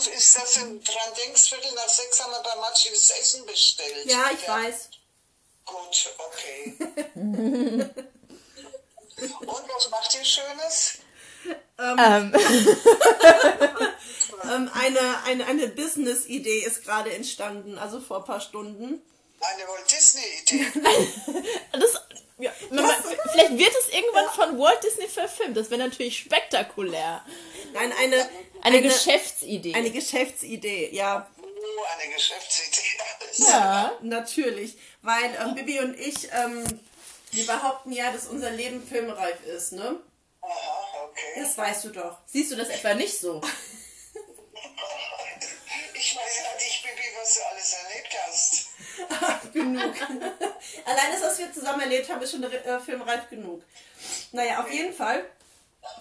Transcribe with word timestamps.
doof 0.00 0.14
ist, 0.14 0.36
dass 0.36 0.54
du 0.54 0.60
dran 0.60 1.14
denkst, 1.24 1.48
Viertel 1.48 1.72
nach 1.74 1.88
sechs 1.88 2.22
haben 2.22 2.32
wir 2.32 2.42
bei 2.42 2.56
Matschi 2.60 2.90
das 2.90 3.10
Essen 3.10 3.46
bestellt. 3.46 4.06
Ja, 4.06 4.30
ich 4.32 4.48
weiß. 4.48 4.88
Gut, 5.64 6.14
okay. 6.18 6.76
Und 9.40 9.68
was 9.74 9.90
macht 9.90 10.14
ihr 10.14 10.24
Schönes? 10.24 10.98
Ähm, 11.78 12.32
Ähm, 14.44 14.70
eine 14.72 15.22
eine, 15.24 15.46
eine 15.46 15.68
Business-Idee 15.68 16.60
ist 16.60 16.82
gerade 16.84 17.12
entstanden, 17.12 17.78
also 17.78 18.00
vor 18.00 18.18
ein 18.18 18.24
paar 18.24 18.40
Stunden. 18.40 19.02
Eine 19.40 19.68
Walt 19.68 19.90
Disney-Idee. 19.90 20.66
das, 21.72 22.09
ja, 22.40 22.52
man, 22.70 22.84
man, 22.84 22.94
vielleicht 23.32 23.58
wird 23.58 23.74
es 23.78 23.88
irgendwann 23.92 24.28
von 24.30 24.58
Walt 24.58 24.82
Disney 24.82 25.08
verfilmt. 25.08 25.56
Das 25.56 25.70
wäre 25.70 25.80
natürlich 25.80 26.18
spektakulär. 26.18 27.24
Nein, 27.72 27.92
eine, 28.00 28.28
Eine, 28.62 28.82
Geschäftsidee. 28.82 29.74
eine 29.74 29.90
Geschäftsidee, 29.90 30.90
ja. 30.92 31.28
Oh, 31.38 31.84
eine 32.02 32.12
Geschäftsidee. 32.12 33.48
ja. 33.48 33.92
Natürlich, 34.02 34.76
weil 35.02 35.36
ähm, 35.40 35.54
Bibi 35.54 35.78
und 35.80 35.98
ich, 35.98 36.28
ähm, 36.32 36.64
wir 37.32 37.46
behaupten 37.46 37.92
ja, 37.92 38.10
dass 38.12 38.26
unser 38.26 38.50
Leben 38.50 38.86
filmreif 38.86 39.44
ist, 39.46 39.72
ne? 39.72 40.00
Aha, 40.42 41.04
okay. 41.08 41.40
Das 41.40 41.56
weißt 41.56 41.84
du 41.84 41.88
doch. 41.90 42.18
Siehst 42.26 42.50
du 42.52 42.56
das 42.56 42.68
etwa 42.68 42.94
nicht 42.94 43.18
so? 43.18 43.40
Ich 46.02 46.16
weiß 46.16 46.42
ja 46.42 46.54
nicht, 46.56 46.82
Bibi, 46.82 47.08
was 47.20 47.34
du 47.34 47.40
alles 47.50 47.74
erlebt 47.74 48.16
hast. 48.26 48.70
genug. 49.52 49.94
Allein 51.00 51.12
das, 51.12 51.22
was 51.22 51.38
wir 51.38 51.52
zusammen 51.52 51.80
erlebt 51.80 52.10
haben, 52.10 52.20
ist 52.20 52.32
schon 52.32 52.42
äh, 52.42 52.80
filmreif 52.80 53.28
genug. 53.30 53.62
Naja, 54.32 54.60
auf 54.60 54.70
jeden 54.70 54.92
Fall. 54.92 55.24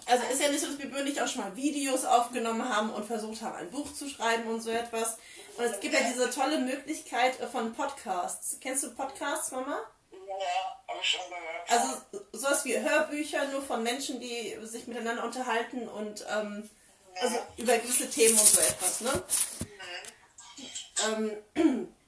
Also 0.06 0.26
ist 0.26 0.42
ja 0.42 0.50
nicht 0.50 0.60
so, 0.60 0.68
dass 0.68 1.00
und 1.00 1.08
ich 1.08 1.22
auch 1.22 1.28
schon 1.28 1.42
mal 1.42 1.56
Videos 1.56 2.04
aufgenommen 2.04 2.68
haben 2.68 2.90
und 2.90 3.06
versucht 3.06 3.42
haben, 3.42 3.56
ein 3.56 3.72
Buch 3.72 3.94
zu 3.94 4.10
schreiben 4.10 4.50
und 4.50 4.62
so 4.62 4.72
etwas. 4.72 5.18
Und 5.58 5.64
es 5.64 5.80
gibt 5.80 5.94
ja 5.94 6.02
diese 6.02 6.30
tolle 6.30 6.60
Möglichkeit 6.60 7.40
äh, 7.40 7.48
von 7.48 7.74
Podcasts. 7.74 8.58
Kennst 8.60 8.84
du 8.84 8.94
Podcasts, 8.94 9.52
Mama? 9.52 9.80
Ja, 10.12 10.88
habe 10.88 11.00
ich 11.02 11.10
schon 11.10 11.22
gehört. 11.30 11.72
Also 11.72 12.22
sowas 12.34 12.66
wie 12.66 12.78
Hörbücher, 12.78 13.46
nur 13.48 13.62
von 13.62 13.82
Menschen, 13.84 14.20
die 14.20 14.58
sich 14.64 14.88
miteinander 14.88 15.24
unterhalten 15.24 15.88
und 15.88 16.26
ähm, 16.30 16.70
also 17.22 17.38
über 17.58 17.78
gewisse 17.78 18.10
Themen 18.10 18.38
und 18.38 18.48
so 18.48 18.60
etwas, 18.62 19.02
ne? 19.02 19.24
Ähm, 21.56 21.88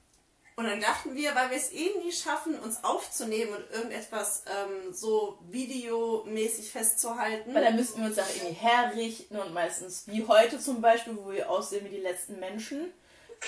und 0.56 0.64
dann 0.66 0.80
dachten 0.80 1.14
wir, 1.14 1.34
weil 1.34 1.50
wir 1.50 1.56
es 1.56 1.72
eh 1.72 1.90
nie 2.04 2.12
schaffen, 2.12 2.58
uns 2.60 2.84
aufzunehmen 2.84 3.54
und 3.54 3.70
irgendetwas 3.70 4.44
ähm, 4.46 4.92
so 4.92 5.38
videomäßig 5.48 6.70
festzuhalten. 6.72 7.54
Weil 7.54 7.64
da 7.64 7.70
müssten 7.70 8.00
wir 8.00 8.08
uns 8.08 8.18
auch 8.18 8.28
irgendwie 8.28 8.54
herrichten 8.54 9.38
und 9.38 9.54
meistens, 9.54 10.04
wie 10.06 10.26
heute 10.26 10.58
zum 10.58 10.80
Beispiel, 10.80 11.16
wo 11.16 11.30
wir 11.30 11.48
aussehen 11.50 11.84
wie 11.86 11.90
die 11.96 12.02
letzten 12.02 12.38
Menschen, 12.38 12.92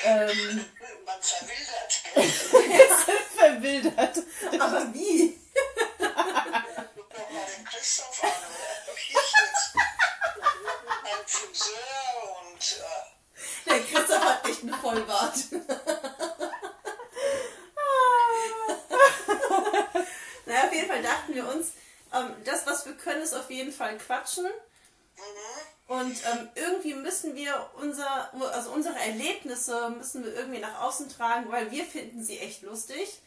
ähm, 0.04 0.28
Man 1.06 1.20
verwildert. 1.20 1.92
verwildert. 3.36 4.18
Aber 4.60 4.92
wie? 4.94 5.38
Guck 5.98 7.10
doch 7.10 7.30
mal 7.30 7.46
den 7.56 7.64
Christoph 7.64 8.24
an. 8.24 8.28
oder? 8.30 8.96
Ich 8.96 9.12
jetzt. 9.12 9.74
Ein 11.04 11.26
Friseur 11.26 11.76
und 12.40 12.62
äh, 12.80 13.70
Der 13.70 13.80
Christoph 13.80 14.24
hat 14.24 14.48
echt 14.48 14.62
einen 14.62 14.74
Vollbart. 14.74 15.34
naja, 20.46 20.63
auf 20.63 20.63
jeden 20.74 20.88
Fall 20.88 21.02
dachten 21.02 21.34
wir 21.34 21.48
uns, 21.48 21.72
ähm, 22.12 22.30
das, 22.44 22.66
was 22.66 22.86
wir 22.86 22.94
können, 22.94 23.22
ist 23.22 23.34
auf 23.34 23.50
jeden 23.50 23.72
Fall 23.72 23.96
quatschen. 23.98 24.46
Und 25.86 26.16
ähm, 26.32 26.48
irgendwie 26.54 26.94
müssen 26.94 27.34
wir 27.36 27.70
unser, 27.80 28.32
also 28.52 28.70
unsere 28.70 28.98
Erlebnisse 28.98 29.90
müssen 29.90 30.24
wir 30.24 30.34
irgendwie 30.34 30.60
nach 30.60 30.80
außen 30.80 31.08
tragen, 31.08 31.50
weil 31.50 31.70
wir 31.70 31.84
finden 31.84 32.22
sie 32.24 32.38
echt 32.38 32.62
lustig. 32.62 33.20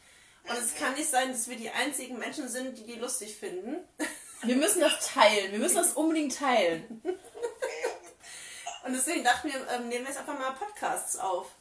Und 0.44 0.58
es 0.58 0.76
kann 0.76 0.94
nicht 0.94 1.09
sein, 1.09 1.31
dass 1.31 1.48
wir 1.48 1.58
die 1.58 1.70
einzigen 1.70 2.17
Menschen 2.17 2.48
sind, 2.48 2.77
die 2.77 2.86
die 2.86 2.95
lustig 2.95 3.36
finden. 3.36 3.77
Wir 4.43 4.55
müssen 4.55 4.80
das 4.80 5.14
teilen. 5.14 5.52
Wir 5.52 5.60
müssen 5.60 5.77
das 5.77 5.93
unbedingt 5.93 6.38
teilen. 6.38 7.02
Und 8.86 8.93
deswegen 8.93 9.23
dachten 9.23 9.49
wir, 9.49 9.55
ähm, 9.70 9.89
nehmen 9.89 10.05
wir 10.05 10.11
jetzt 10.11 10.20
einfach 10.20 10.39
mal 10.39 10.52
Podcasts 10.52 11.17
auf. 11.17 11.52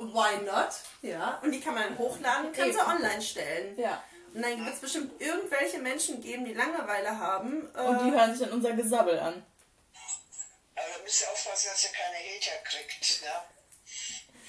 Ja, 0.00 0.06
why 0.14 0.44
not? 0.44 0.74
Ja. 1.02 1.38
Und 1.42 1.52
die 1.52 1.60
kann 1.60 1.74
man 1.74 1.96
hochladen, 1.98 2.52
kann 2.52 2.72
sie 2.72 2.78
online 2.80 3.22
stellen. 3.22 3.78
Ja. 3.78 4.02
Und 4.32 4.42
dann 4.42 4.64
wird 4.64 4.74
es 4.74 4.80
bestimmt 4.80 5.20
irgendwelche 5.20 5.78
Menschen 5.78 6.20
geben, 6.20 6.44
die 6.44 6.54
Langeweile 6.54 7.16
haben. 7.18 7.72
Äh, 7.74 7.80
Und 7.80 8.04
die 8.04 8.10
hören 8.10 8.34
sich 8.34 8.46
dann 8.46 8.52
unser 8.56 8.72
Gesabbel 8.72 9.18
an. 9.18 9.46
Aber 10.76 10.86
da 10.96 11.02
müsst 11.04 11.22
ihr 11.22 11.30
aufpassen, 11.30 11.68
dass 11.72 11.84
ihr 11.84 11.90
keine 11.90 12.16
Hater 12.16 12.62
kriegt. 12.64 13.22
Ne? 13.22 13.28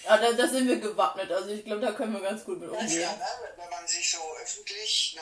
Ja, 0.06 0.18
da, 0.18 0.32
da 0.34 0.48
sind 0.48 0.68
wir 0.68 0.80
gewappnet. 0.80 1.32
Also 1.32 1.50
ich 1.50 1.64
glaube, 1.66 1.82
da 1.82 1.92
können 1.92 2.14
wir 2.14 2.22
ganz 2.22 2.44
gut 2.46 2.60
mit 2.60 2.72
Ja, 2.72 2.78
umgehen. 2.80 3.00
ne? 3.02 3.28
Wenn 3.58 3.70
man 3.70 3.88
sich 3.88 4.10
so 4.12 4.18
öffentlich, 4.42 5.14
ne? 5.16 5.22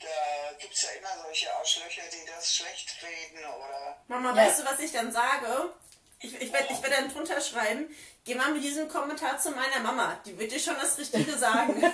da 0.00 0.52
gibt 0.58 0.74
es 0.74 0.82
ja 0.82 0.90
immer 0.98 1.22
solche 1.24 1.52
Arschlöcher, 1.56 2.02
die 2.12 2.26
das 2.26 2.54
schlecht 2.56 2.96
reden 3.02 3.44
oder. 3.44 4.02
Mama, 4.08 4.30
Ja. 4.30 4.36
weißt 4.46 4.60
du, 4.60 4.64
was 4.64 4.80
ich 4.80 4.92
dann 4.92 5.10
sage? 5.12 5.72
Ich, 6.20 6.34
ich 6.40 6.52
werde 6.52 6.66
ich 6.70 6.82
werd 6.82 6.92
dann 6.92 7.12
drunter 7.12 7.40
schreiben, 7.40 7.94
geh 8.24 8.34
mal 8.34 8.52
mit 8.52 8.62
diesem 8.62 8.88
Kommentar 8.88 9.38
zu 9.38 9.50
meiner 9.52 9.80
Mama. 9.80 10.18
Die 10.26 10.38
wird 10.38 10.50
dir 10.50 10.58
schon 10.58 10.74
das 10.80 10.98
Richtige 10.98 11.36
sagen. 11.36 11.82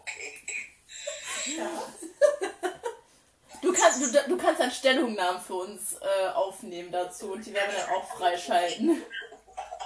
Okay. 0.00 1.62
Du 3.62 3.72
kannst, 3.72 4.00
du, 4.02 4.28
du 4.28 4.36
kannst 4.36 4.60
dann 4.60 4.70
Stellungnahmen 4.70 5.40
für 5.40 5.54
uns 5.54 5.94
äh, 5.94 6.28
aufnehmen 6.28 6.92
dazu 6.92 7.32
und 7.32 7.44
die 7.44 7.52
werden 7.52 7.72
wir 7.72 7.80
dann 7.80 7.94
auch 7.94 8.16
freischalten. 8.16 9.02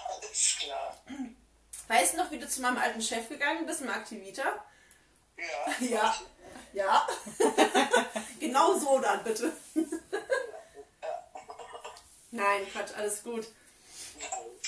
Alles 0.08 0.56
klar. 0.60 1.02
weißt 1.88 2.14
du 2.14 2.18
noch, 2.18 2.30
wie 2.30 2.38
du 2.38 2.48
zu 2.48 2.60
meinem 2.60 2.78
alten 2.78 3.00
Chef 3.00 3.28
gegangen 3.28 3.64
bist, 3.66 3.84
Mark 3.84 4.04
Tivita? 4.06 4.64
Ja. 5.36 5.86
Ja. 5.88 6.14
Ja. 6.72 7.08
genau 8.40 8.78
so 8.78 8.98
dann, 8.98 9.24
bitte. 9.24 9.52
Nein, 12.32 12.66
Quatsch, 12.72 12.96
alles 12.96 13.22
gut. 13.22 13.46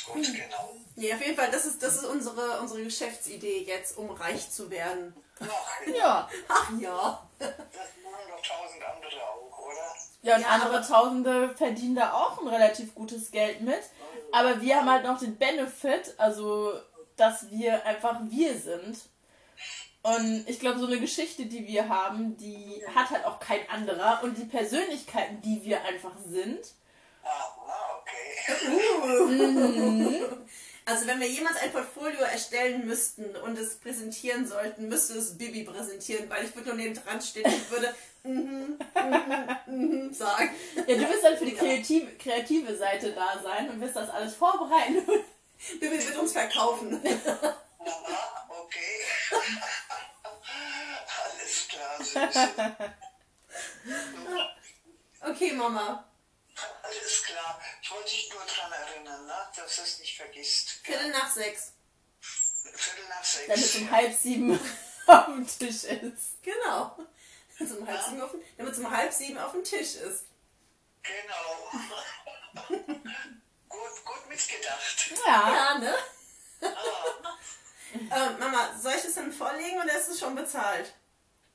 Gut, 0.07 0.27
genau. 0.27 0.77
Nee, 0.97 1.13
auf 1.13 1.21
jeden 1.21 1.37
Fall, 1.37 1.51
das 1.51 1.65
ist, 1.65 1.83
das 1.83 1.97
ist 1.97 2.05
unsere, 2.05 2.61
unsere 2.61 2.85
Geschäftsidee 2.85 3.63
jetzt, 3.63 3.97
um 3.97 4.11
reich 4.11 4.51
zu 4.51 4.71
werden. 4.71 5.15
Ach, 5.41 5.87
Ja. 5.87 6.29
Ach 6.49 6.71
ja. 6.79 7.27
das 7.39 7.49
machen 7.49 8.29
doch 8.29 8.43
tausend 8.43 8.83
andere 8.85 9.23
auch, 9.23 9.59
oder? 9.67 9.97
Ja, 10.23 10.37
und 10.37 10.43
Ja, 10.43 10.49
andere 10.49 10.87
Tausende 10.87 11.55
verdienen 11.57 11.97
da 11.97 12.13
auch 12.13 12.41
ein 12.41 12.49
relativ 12.49 12.95
gutes 12.95 13.31
Geld 13.31 13.63
mit. 13.63 13.83
Aber 14.33 14.61
wir 14.61 14.77
haben 14.77 14.91
halt 14.91 15.05
noch 15.05 15.19
den 15.19 15.37
Benefit, 15.37 16.15
also 16.19 16.73
dass 17.17 17.51
wir 17.51 17.85
einfach 17.87 18.21
wir 18.29 18.59
sind. 18.59 18.99
Und 20.03 20.45
ich 20.47 20.61
glaube, 20.61 20.81
so 20.81 20.87
eine 20.87 21.01
Geschichte, 21.01 21.47
die 21.47 21.67
wir 21.67 21.89
haben, 21.89 22.37
die 22.37 22.85
hat 22.95 23.11
halt 23.11 23.25
auch 23.25 23.41
kein 23.41 23.67
anderer. 23.71 24.21
Und 24.23 24.37
die 24.37 24.45
Persönlichkeiten, 24.45 25.41
die 25.41 25.65
wir 25.65 25.83
einfach 25.85 26.13
sind, 26.27 26.61
Okay. 28.47 30.21
Also 30.87 31.07
wenn 31.07 31.19
wir 31.19 31.29
jemals 31.29 31.57
ein 31.57 31.73
Portfolio 31.73 32.21
erstellen 32.21 32.87
müssten 32.87 33.35
und 33.37 33.59
es 33.59 33.77
präsentieren 33.77 34.47
sollten, 34.47 34.89
müsste 34.89 35.15
es 35.15 35.39
Bibi 35.39 35.65
präsentieren, 35.65 36.29
weil 36.29 36.45
ich 36.45 36.55
würde 36.55 36.69
nur 36.69 36.77
neben 36.77 36.95
dran 36.95 37.23
stehen 37.23 37.47
und 37.47 37.71
würde 37.71 37.95
mhm, 38.23 38.79
mhm, 38.95 39.57
mhm 39.67 40.13
sagen. 40.13 40.51
ja, 40.77 40.95
du 40.95 41.09
wirst 41.09 41.25
dann 41.25 41.39
für 41.39 41.47
die 41.47 41.55
kreative, 41.55 42.13
kreative 42.17 42.77
Seite 42.77 43.13
da 43.13 43.41
sein 43.43 43.71
und 43.71 43.81
wirst 43.81 43.97
das 43.97 44.11
alles 44.11 44.35
vorbereiten. 44.35 45.07
Bibi 45.81 46.07
wird 46.07 46.19
uns 46.19 46.33
verkaufen. 46.33 47.01
Aha, 47.03 48.47
okay. 48.51 49.41
Alles 51.33 51.69
klar, 51.69 52.29
Süße. 52.29 52.95
Okay, 55.21 55.53
Mama. 55.53 56.05
Alles 56.83 57.23
klar. 57.25 57.61
Ich 57.83 57.91
wollte 57.91 58.11
dich 58.11 58.31
nur 58.33 58.43
daran 58.45 58.73
erinnern, 58.73 59.27
ne? 59.27 59.49
dass 59.57 59.77
du 59.77 59.83
es 59.83 59.99
nicht 59.99 60.17
vergisst. 60.17 60.71
Viertel 60.85 61.11
nach 61.11 61.31
sechs. 61.33 61.73
Viertel 62.21 63.05
nach 63.09 63.25
Damit 63.47 63.59
sechs. 63.59 63.75
es 63.75 63.77
um 63.77 63.91
halb 63.91 64.15
sieben 64.19 64.61
auf 65.07 65.25
dem 65.27 65.47
Tisch 65.47 65.85
ist. 65.85 66.43
Genau. 66.43 66.97
Damit 67.59 67.73
es 67.73 67.77
um 67.79 67.87
halb 67.87 68.03
sieben 68.05 68.23
auf, 68.23 68.31
dem- 68.33 68.43
damit 68.57 68.73
es 68.73 68.79
um 68.79 68.91
halb 68.91 69.13
sieben 69.13 69.39
auf 69.39 69.53
dem 69.53 69.65
Tisch 69.65 69.95
ist. 69.97 70.25
Genau. 71.03 71.71
gut, 73.69 74.05
gut 74.05 74.29
mitgedacht. 74.29 75.11
Ja. 75.27 75.55
Ja, 75.55 75.79
ne? 75.79 75.95
äh, 78.11 78.31
Mama, 78.39 78.79
soll 78.81 78.95
ich 78.95 79.03
das 79.03 79.15
dann 79.15 79.33
vorlegen 79.33 79.81
oder 79.81 79.97
ist 79.99 80.09
es 80.09 80.19
schon 80.21 80.35
bezahlt? 80.35 80.95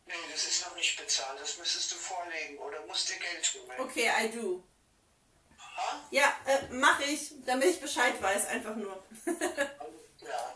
Nee, 0.06 0.14
das 0.32 0.46
ist 0.46 0.66
noch 0.66 0.76
nicht 0.76 0.98
bezahlt. 0.98 1.40
Das 1.40 1.58
müsstest 1.58 1.92
du 1.92 1.96
vorlegen 1.96 2.58
oder 2.60 2.86
musst 2.86 3.10
dir 3.10 3.18
Geld 3.18 3.54
holen. 3.56 3.80
Okay, 3.80 4.12
I 4.20 4.30
do. 4.32 4.64
Ha? 5.80 6.00
Ja, 6.12 6.34
äh, 6.46 6.74
mache 6.74 7.04
ich, 7.04 7.34
damit 7.46 7.70
ich 7.70 7.82
Bescheid 7.82 8.22
weiß, 8.22 8.48
einfach 8.48 8.76
nur. 8.76 9.04
Ja. 9.26 10.56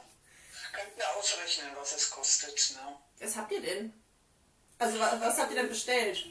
Könnt 0.73 0.97
ihr 0.97 1.09
ausrechnen, 1.17 1.69
was 1.79 1.93
es 1.93 2.09
kostet, 2.09 2.71
ne? 2.75 2.97
Was 3.19 3.35
habt 3.35 3.51
ihr 3.51 3.61
denn? 3.61 3.93
Also 4.77 4.99
was, 4.99 5.21
was 5.21 5.37
habt 5.39 5.51
ihr 5.51 5.57
denn 5.57 5.69
bestellt? 5.69 6.25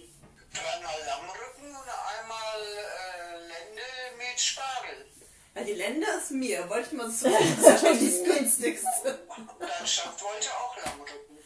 Dreimal 0.52 1.00
Lammrücken 1.06 1.74
und 1.74 1.88
einmal 1.88 2.60
äh, 2.60 4.38
Spargel. 4.38 5.06
Ja, 5.54 5.62
die 5.62 5.74
Lende 5.74 6.06
ist 6.06 6.30
mir. 6.30 6.68
Wollte 6.68 6.88
ich 6.88 6.92
mal 6.92 7.10
so. 7.10 7.28
Das 7.38 7.40
ist 7.40 7.62
wahrscheinlich 7.62 8.10
das 8.10 8.24
günstigste. 8.24 9.18
Dein 9.58 9.86
Schaft 9.86 10.22
wollte 10.22 10.50
auch 10.50 10.76
Lammrücken. 10.84 11.38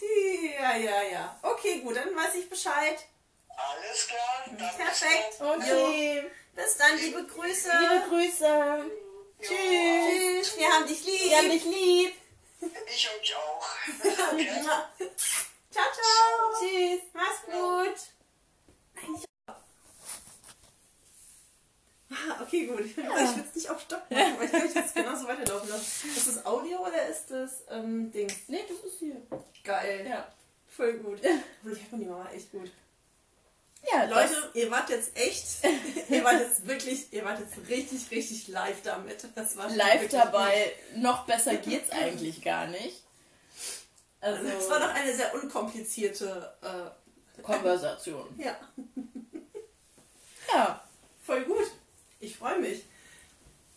Die, 0.00 0.54
ja, 0.54 0.76
ja, 0.76 1.02
ja. 1.02 1.38
Okay, 1.42 1.80
gut, 1.80 1.96
dann 1.96 2.14
weiß 2.16 2.34
ich 2.36 2.48
Bescheid. 2.48 2.98
Alles 3.48 4.06
klar, 4.06 4.44
dann 4.46 4.56
bis 4.56 4.76
Perfekt. 4.76 5.40
dann. 5.40 5.60
Okay. 5.60 6.30
Bis 6.54 6.76
dann, 6.76 6.98
liebe 6.98 7.24
Grüße. 7.26 7.70
Liebe 7.80 8.04
Grüße. 8.08 8.90
Tschüss. 9.40 9.48
Tschüss. 10.48 10.58
Wir 10.58 10.68
haben 10.72 10.86
dich 10.86 11.04
lieb. 11.04 11.20
Wir 11.30 11.36
haben 11.38 11.50
dich 11.50 11.64
lieb. 11.64 12.12
Ich 12.94 13.08
euch 13.08 13.34
auch. 13.36 13.68
Ciao, 15.70 15.84
ciao. 15.94 16.60
Tschüss. 16.60 17.00
Mach's 17.14 17.42
gut. 17.46 17.96
Eigentlich- 19.02 19.24
Ah, 22.12 22.42
okay, 22.42 22.66
gut. 22.66 22.80
Ich 22.80 22.96
will 22.96 23.06
es 23.06 23.54
nicht 23.54 23.70
auf 23.70 23.80
Stopp 23.80 24.10
machen, 24.10 24.34
weil 24.38 24.46
ich 24.46 24.50
kann 24.52 24.74
jetzt 24.74 24.94
genauso 24.96 25.28
weiterlaufen 25.28 25.68
lassen. 25.68 26.08
Ist 26.16 26.26
das 26.26 26.44
Audio 26.44 26.80
oder 26.80 27.06
ist 27.08 27.30
das 27.30 27.62
ähm, 27.70 28.10
Dings? 28.10 28.34
Nee, 28.48 28.64
das 28.68 28.78
ist 28.92 28.98
hier. 28.98 29.22
Geil. 29.62 30.06
Ja. 30.08 30.30
Voll 30.68 30.94
gut. 30.94 31.20
Obwohl, 31.24 31.72
Ich 31.76 31.84
habe 31.84 31.96
die 32.02 32.04
Mama 32.06 32.28
echt 32.32 32.50
gut. 32.50 32.70
Ja, 33.92 34.04
Leute, 34.04 34.34
ihr 34.54 34.70
wart 34.70 34.90
jetzt 34.90 35.16
echt, 35.16 35.46
ihr 36.10 36.22
wart 36.22 36.40
jetzt 36.40 36.66
wirklich, 36.66 37.12
ihr 37.12 37.24
wart 37.24 37.40
jetzt 37.40 37.56
richtig, 37.68 38.10
richtig 38.10 38.48
live 38.48 38.82
damit. 38.82 39.26
Das 39.34 39.56
war 39.56 39.68
live 39.70 40.08
dabei. 40.10 40.72
Noch 40.96 41.24
besser 41.26 41.56
geht's 41.56 41.90
eigentlich 41.90 42.42
gar 42.42 42.66
nicht. 42.66 43.02
Also, 44.20 44.42
gut. 44.42 44.52
Es 44.58 44.68
war 44.68 44.80
doch 44.80 44.94
eine 44.94 45.14
sehr 45.14 45.34
unkomplizierte, 45.34 46.52
äh, 46.62 47.42
Konversation. 47.42 48.26
ja, 48.38 48.56
Ja. 50.52 50.84
voll 51.24 51.44
gut. 51.44 51.70
Ich 52.20 52.36
freue 52.36 52.58
mich. 52.58 52.84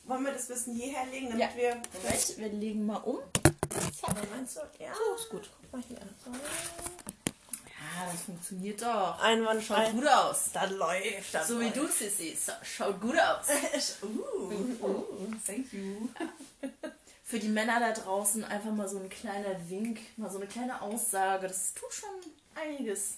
Wollen 0.04 0.26
wir 0.26 0.34
das 0.34 0.50
Wissen 0.50 0.76
hierher 0.76 1.06
legen, 1.06 1.28
damit 1.30 1.40
Ja. 1.40 1.56
wir... 1.56 1.76
Moment, 1.94 2.38
wir 2.38 2.50
legen 2.50 2.86
mal 2.86 2.98
um. 2.98 3.18
Oder 3.18 4.22
meinst 4.36 4.58
du? 4.58 4.62
Ja. 4.84 4.94
So, 4.94 5.16
ist 5.16 5.30
gut. 5.30 5.50
Guck 5.62 5.72
mal 5.72 5.82
hier. 5.88 5.98
So. 6.26 6.32
Ja, 7.96 8.12
das 8.12 8.22
funktioniert 8.24 8.82
doch. 8.82 9.20
Einwandfrei. 9.20 9.86
Schaut 9.86 9.94
gut 9.94 10.08
aus. 10.08 10.50
Das 10.54 10.70
läuft. 10.72 11.34
Das 11.34 11.48
So 11.48 11.60
wie 11.60 11.66
läuft. 11.66 11.78
du, 11.78 11.88
Sissi. 11.88 12.36
So, 12.40 12.52
schaut 12.64 13.00
gut 13.02 13.16
aus. 13.20 13.46
uh, 14.04 14.52
thank 15.46 15.72
you. 15.74 16.10
Für 17.24 17.40
die 17.40 17.50
Männer 17.50 17.80
da 17.80 17.92
draußen 17.92 18.44
einfach 18.44 18.72
mal 18.72 18.88
so 18.88 18.98
ein 19.00 19.10
kleiner 19.10 19.56
Wink, 19.70 20.00
mal 20.18 20.30
so 20.30 20.38
eine 20.38 20.48
kleine 20.48 20.82
Aussage. 20.82 21.48
Das 21.48 21.74
tut 21.74 21.92
schon 21.94 22.10
einiges, 22.56 23.16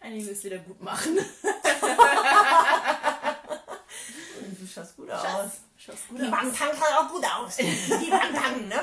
einiges 0.00 0.42
wieder 0.44 0.58
gut 0.58 0.80
machen. 0.82 1.18
Du 4.58 4.66
schaust 4.66 4.96
gut 4.96 5.08
Schatz, 5.08 5.24
aus. 5.24 5.50
schaust 5.78 6.08
gut 6.08 6.18
Die 6.20 6.24
aus. 6.24 6.30
Tang 6.56 6.70
schaut 6.76 6.92
auch 6.98 7.08
gut 7.10 7.24
aus. 7.24 7.56
Die 7.56 8.10
Wang 8.10 8.34
Tang, 8.34 8.68
ne? 8.68 8.80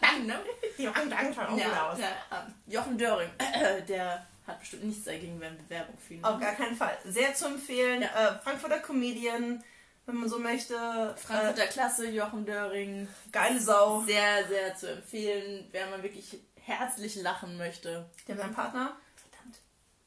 Bang, 0.00 0.26
ne? 0.26 0.40
Die 0.78 0.84
schaut 0.86 0.96
auch 0.96 1.48
gut 1.50 1.58
Ja, 1.58 1.90
aus. 1.90 1.98
ja, 1.98 2.08
ähm, 2.30 2.54
Jochen 2.66 2.98
Döring, 2.98 3.30
der 3.88 4.26
hat 4.46 4.58
bestimmt 4.60 4.84
nichts 4.84 5.04
dagegen, 5.04 5.40
wenn 5.40 5.56
wir 5.56 5.70
Werbung 5.70 5.96
für 5.98 6.14
ihn 6.14 6.24
Auf 6.24 6.32
machen. 6.32 6.40
gar 6.42 6.54
keinen 6.54 6.76
Fall. 6.76 6.98
Sehr 7.04 7.34
zu 7.34 7.46
empfehlen. 7.46 8.02
Ja. 8.02 8.30
Äh, 8.36 8.38
Frankfurter 8.40 8.80
Comedian, 8.80 9.62
wenn 10.06 10.14
man 10.16 10.28
so 10.28 10.38
möchte. 10.38 11.14
Frankfurter 11.16 11.66
Klasse, 11.68 12.08
Jochen 12.08 12.44
Döring, 12.44 13.04
Äh, 13.04 13.30
geile 13.30 13.60
Sau. 13.60 14.02
sehr, 14.02 14.46
sehr 14.48 14.74
zu 14.74 14.90
empfehlen, 14.90 15.68
wer 15.70 15.86
mal 15.86 16.02
wirklich 16.02 16.38
herzlich 16.60 17.16
lachen 17.16 17.56
möchte. 17.56 18.08
Der 18.26 18.36
sein 18.36 18.52
Partner. 18.52 18.96
Verdammt. 19.16 19.58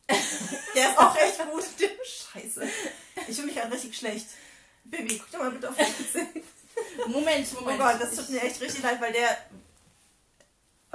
Der 0.75 0.89
ist 0.89 0.97
auch 0.97 1.15
echt 1.15 1.37
gut. 1.49 1.63
Scheiße. 2.05 2.67
Ich 3.27 3.35
fühle 3.35 3.47
mich 3.47 3.57
halt 3.61 3.73
richtig 3.73 3.97
schlecht. 3.97 4.27
Baby, 4.83 5.17
guck 5.17 5.31
doch 5.31 5.39
mal 5.39 5.51
bitte 5.51 5.69
auf 5.69 5.77
mein 5.77 5.87
Gesicht. 5.97 6.45
Moment, 7.07 7.47
Oh 7.55 7.61
Moment. 7.61 7.79
Gott, 7.79 7.95
das 8.01 8.15
tut 8.15 8.29
mir 8.29 8.41
echt 8.43 8.59
richtig 8.61 8.83
leid, 8.83 8.99
weil 9.01 9.13
der 9.13 9.29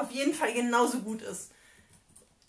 auf 0.00 0.10
jeden 0.10 0.34
Fall 0.34 0.52
genauso 0.52 0.98
gut 1.00 1.22
ist. 1.22 1.50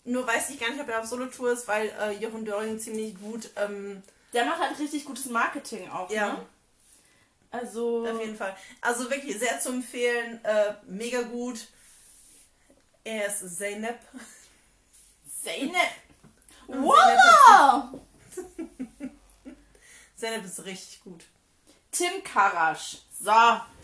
Nur 0.04 0.26
weiß 0.26 0.50
ich 0.50 0.58
gar 0.58 0.70
nicht, 0.70 0.80
ob 0.80 0.88
er 0.88 1.00
auf 1.00 1.06
Solo-Tour 1.06 1.52
ist, 1.52 1.68
weil 1.68 1.88
äh, 2.00 2.10
Jochen 2.12 2.44
Döring 2.44 2.78
ziemlich 2.80 3.16
gut, 3.20 3.50
ähm, 3.56 4.02
Der 4.32 4.44
macht 4.44 4.60
halt 4.60 4.78
richtig 4.78 5.04
gutes 5.04 5.26
Marketing 5.26 5.88
auch, 5.90 6.10
ja, 6.10 6.32
ne? 6.32 6.46
Also, 7.52 8.08
auf 8.08 8.18
jeden 8.20 8.36
Fall. 8.36 8.56
Also 8.80 9.08
wirklich 9.10 9.38
sehr 9.38 9.60
zu 9.60 9.68
empfehlen, 9.68 10.42
äh, 10.44 10.74
mega 10.86 11.20
gut. 11.22 11.66
Er 13.04 13.26
ist 13.26 13.58
Zeynep. 13.58 13.98
Zeynep. 15.42 15.74
Wow! 16.68 18.00
Zeynep 20.16 20.44
ist 20.44 20.64
richtig 20.64 21.02
gut. 21.02 21.24
Tim 21.90 22.24
Karasch. 22.24 22.98
So, 23.20 23.30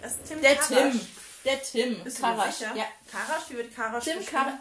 Das 0.00 0.12
ist 0.12 0.24
Tim 0.26 0.40
der 0.40 0.56
Karasch. 0.56 0.92
Tim. 0.92 1.00
Der 1.44 1.62
Tim 1.62 2.02
Bist 2.04 2.18
dir 2.18 2.22
Karasch. 2.22 2.60
Ja. 2.60 2.86
Karasch, 3.10 3.42
wie 3.50 3.56
wird 3.56 3.74
Karasch 3.74 4.04
Tim? 4.04 4.24
Karasch. 4.26 4.54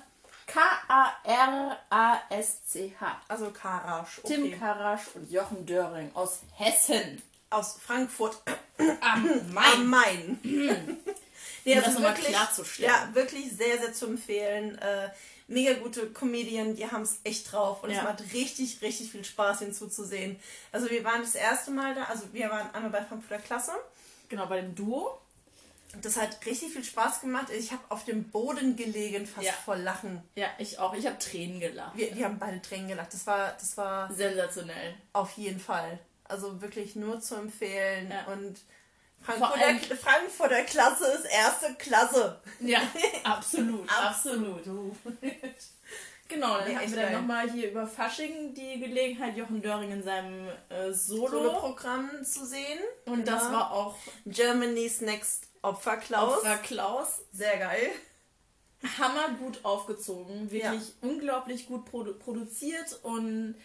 K-A-R-A-S-C-H. 1.89 3.21
Also 3.27 3.51
Karasch, 3.51 4.19
okay. 4.23 4.35
Tim 4.35 4.57
Karasch 4.59 5.01
und 5.15 5.29
Jochen 5.31 5.65
Döring 5.65 6.11
aus 6.13 6.39
Hessen. 6.55 7.21
Aus 7.49 7.77
Frankfurt 7.85 8.37
Am 8.77 8.95
am 9.01 9.53
Main. 9.53 9.89
Main. 9.89 10.39
nee, 10.43 11.73
Um 11.73 11.75
das 11.75 11.85
also 11.85 11.99
nochmal 11.99 12.15
wirklich, 12.17 12.35
klarzustellen. 12.35 12.91
ja, 12.93 13.09
wirklich 13.13 13.51
sehr, 13.55 13.77
sehr 13.79 13.93
zu 13.93 14.05
empfehlen. 14.07 14.77
Äh, 14.79 15.09
mega 15.47 15.73
gute 15.73 16.09
Comedian, 16.11 16.75
die 16.75 16.89
haben 16.91 17.03
es 17.03 17.19
echt 17.23 17.51
drauf 17.51 17.83
und 17.83 17.89
Ja. 17.91 17.97
es 17.99 18.03
macht 18.03 18.21
richtig, 18.33 18.81
richtig 18.81 19.11
viel 19.11 19.23
Spaß 19.25 19.59
hinzuzusehen. 19.59 20.39
Also 20.73 20.89
wir 20.89 21.03
waren 21.05 21.21
das 21.21 21.35
erste 21.35 21.71
Mal 21.71 21.95
da, 21.95 22.03
also 22.05 22.23
wir 22.33 22.49
waren 22.49 22.69
einmal 22.73 22.91
bei 22.91 23.03
Frankfurter 23.03 23.41
Klasse. 23.41 23.71
Genau, 24.29 24.45
bei 24.47 24.59
dem 24.61 24.75
Duo. 24.75 25.19
Das 26.01 26.17
hat 26.17 26.45
richtig 26.45 26.73
viel 26.73 26.83
Spaß 26.83 27.21
gemacht. 27.21 27.47
Ich 27.49 27.71
habe 27.71 27.81
auf 27.89 28.03
dem 28.05 28.25
Boden 28.29 28.75
gelegen, 28.75 29.25
fast 29.25 29.47
Ja. 29.47 29.53
vor 29.53 29.75
Lachen. 29.77 30.21
Ja, 30.35 30.47
ich 30.57 30.79
auch. 30.79 30.93
Ich 30.93 31.05
habe 31.05 31.17
Tränen 31.17 31.59
gelacht. 31.59 31.95
Wir, 31.95 32.13
wir 32.15 32.25
haben 32.25 32.39
beide 32.39 32.61
Tränen 32.61 32.87
gelacht. 32.89 33.13
Das 33.13 33.25
war, 33.25 33.53
das 33.53 33.77
war 33.77 34.11
Sensationell. 34.13 34.95
auf 35.13 35.31
jeden 35.37 35.59
Fall. 35.59 35.99
Also 36.25 36.61
wirklich 36.61 36.95
nur 36.95 37.19
zu 37.21 37.35
empfehlen. 37.35 38.11
Ja. 38.11 38.31
Und 38.33 38.57
Frankfurter, 39.21 39.95
Frankfurter 39.95 40.63
Klasse 40.63 41.05
ist 41.07 41.25
erste 41.25 41.73
Klasse. 41.75 42.41
Ja, 42.59 42.79
absolut, 43.23 43.89
absolut. 43.89 44.63
Genau, 46.29 46.57
dann 46.57 46.67
Nee, 46.67 46.75
echt 46.83 46.93
wir 46.93 47.03
dann 47.03 47.13
nochmal 47.13 47.49
hier 47.49 47.71
über 47.71 47.87
Fasching 47.87 48.53
die 48.53 48.81
Gelegenheit, 48.81 49.37
Jochen 49.37 49.61
Döring 49.61 49.91
in 49.93 50.03
seinem 50.03 50.49
äh, 50.67 50.91
Solo. 50.91 51.29
Solo-Programm 51.29 52.09
zu 52.25 52.45
sehen. 52.45 52.79
Und 53.05 53.25
das 53.25 53.43
Ja. 53.43 53.51
war 53.53 53.71
auch 53.71 53.95
Germany's 54.25 54.99
Next 54.99 55.46
Opfer 55.61 55.97
Klaus. 55.97 56.37
Opfer 56.39 56.57
Klaus. 56.57 57.21
Sehr 57.31 57.57
geil. 57.57 57.89
Hammer 58.99 59.29
gut 59.39 59.65
aufgezogen, 59.65 60.51
wirklich 60.51 60.81
Ja. 61.01 61.09
unglaublich 61.09 61.65
gut 61.67 61.85
produ 61.85 62.13
produziert 62.13 62.99
und 63.01 63.55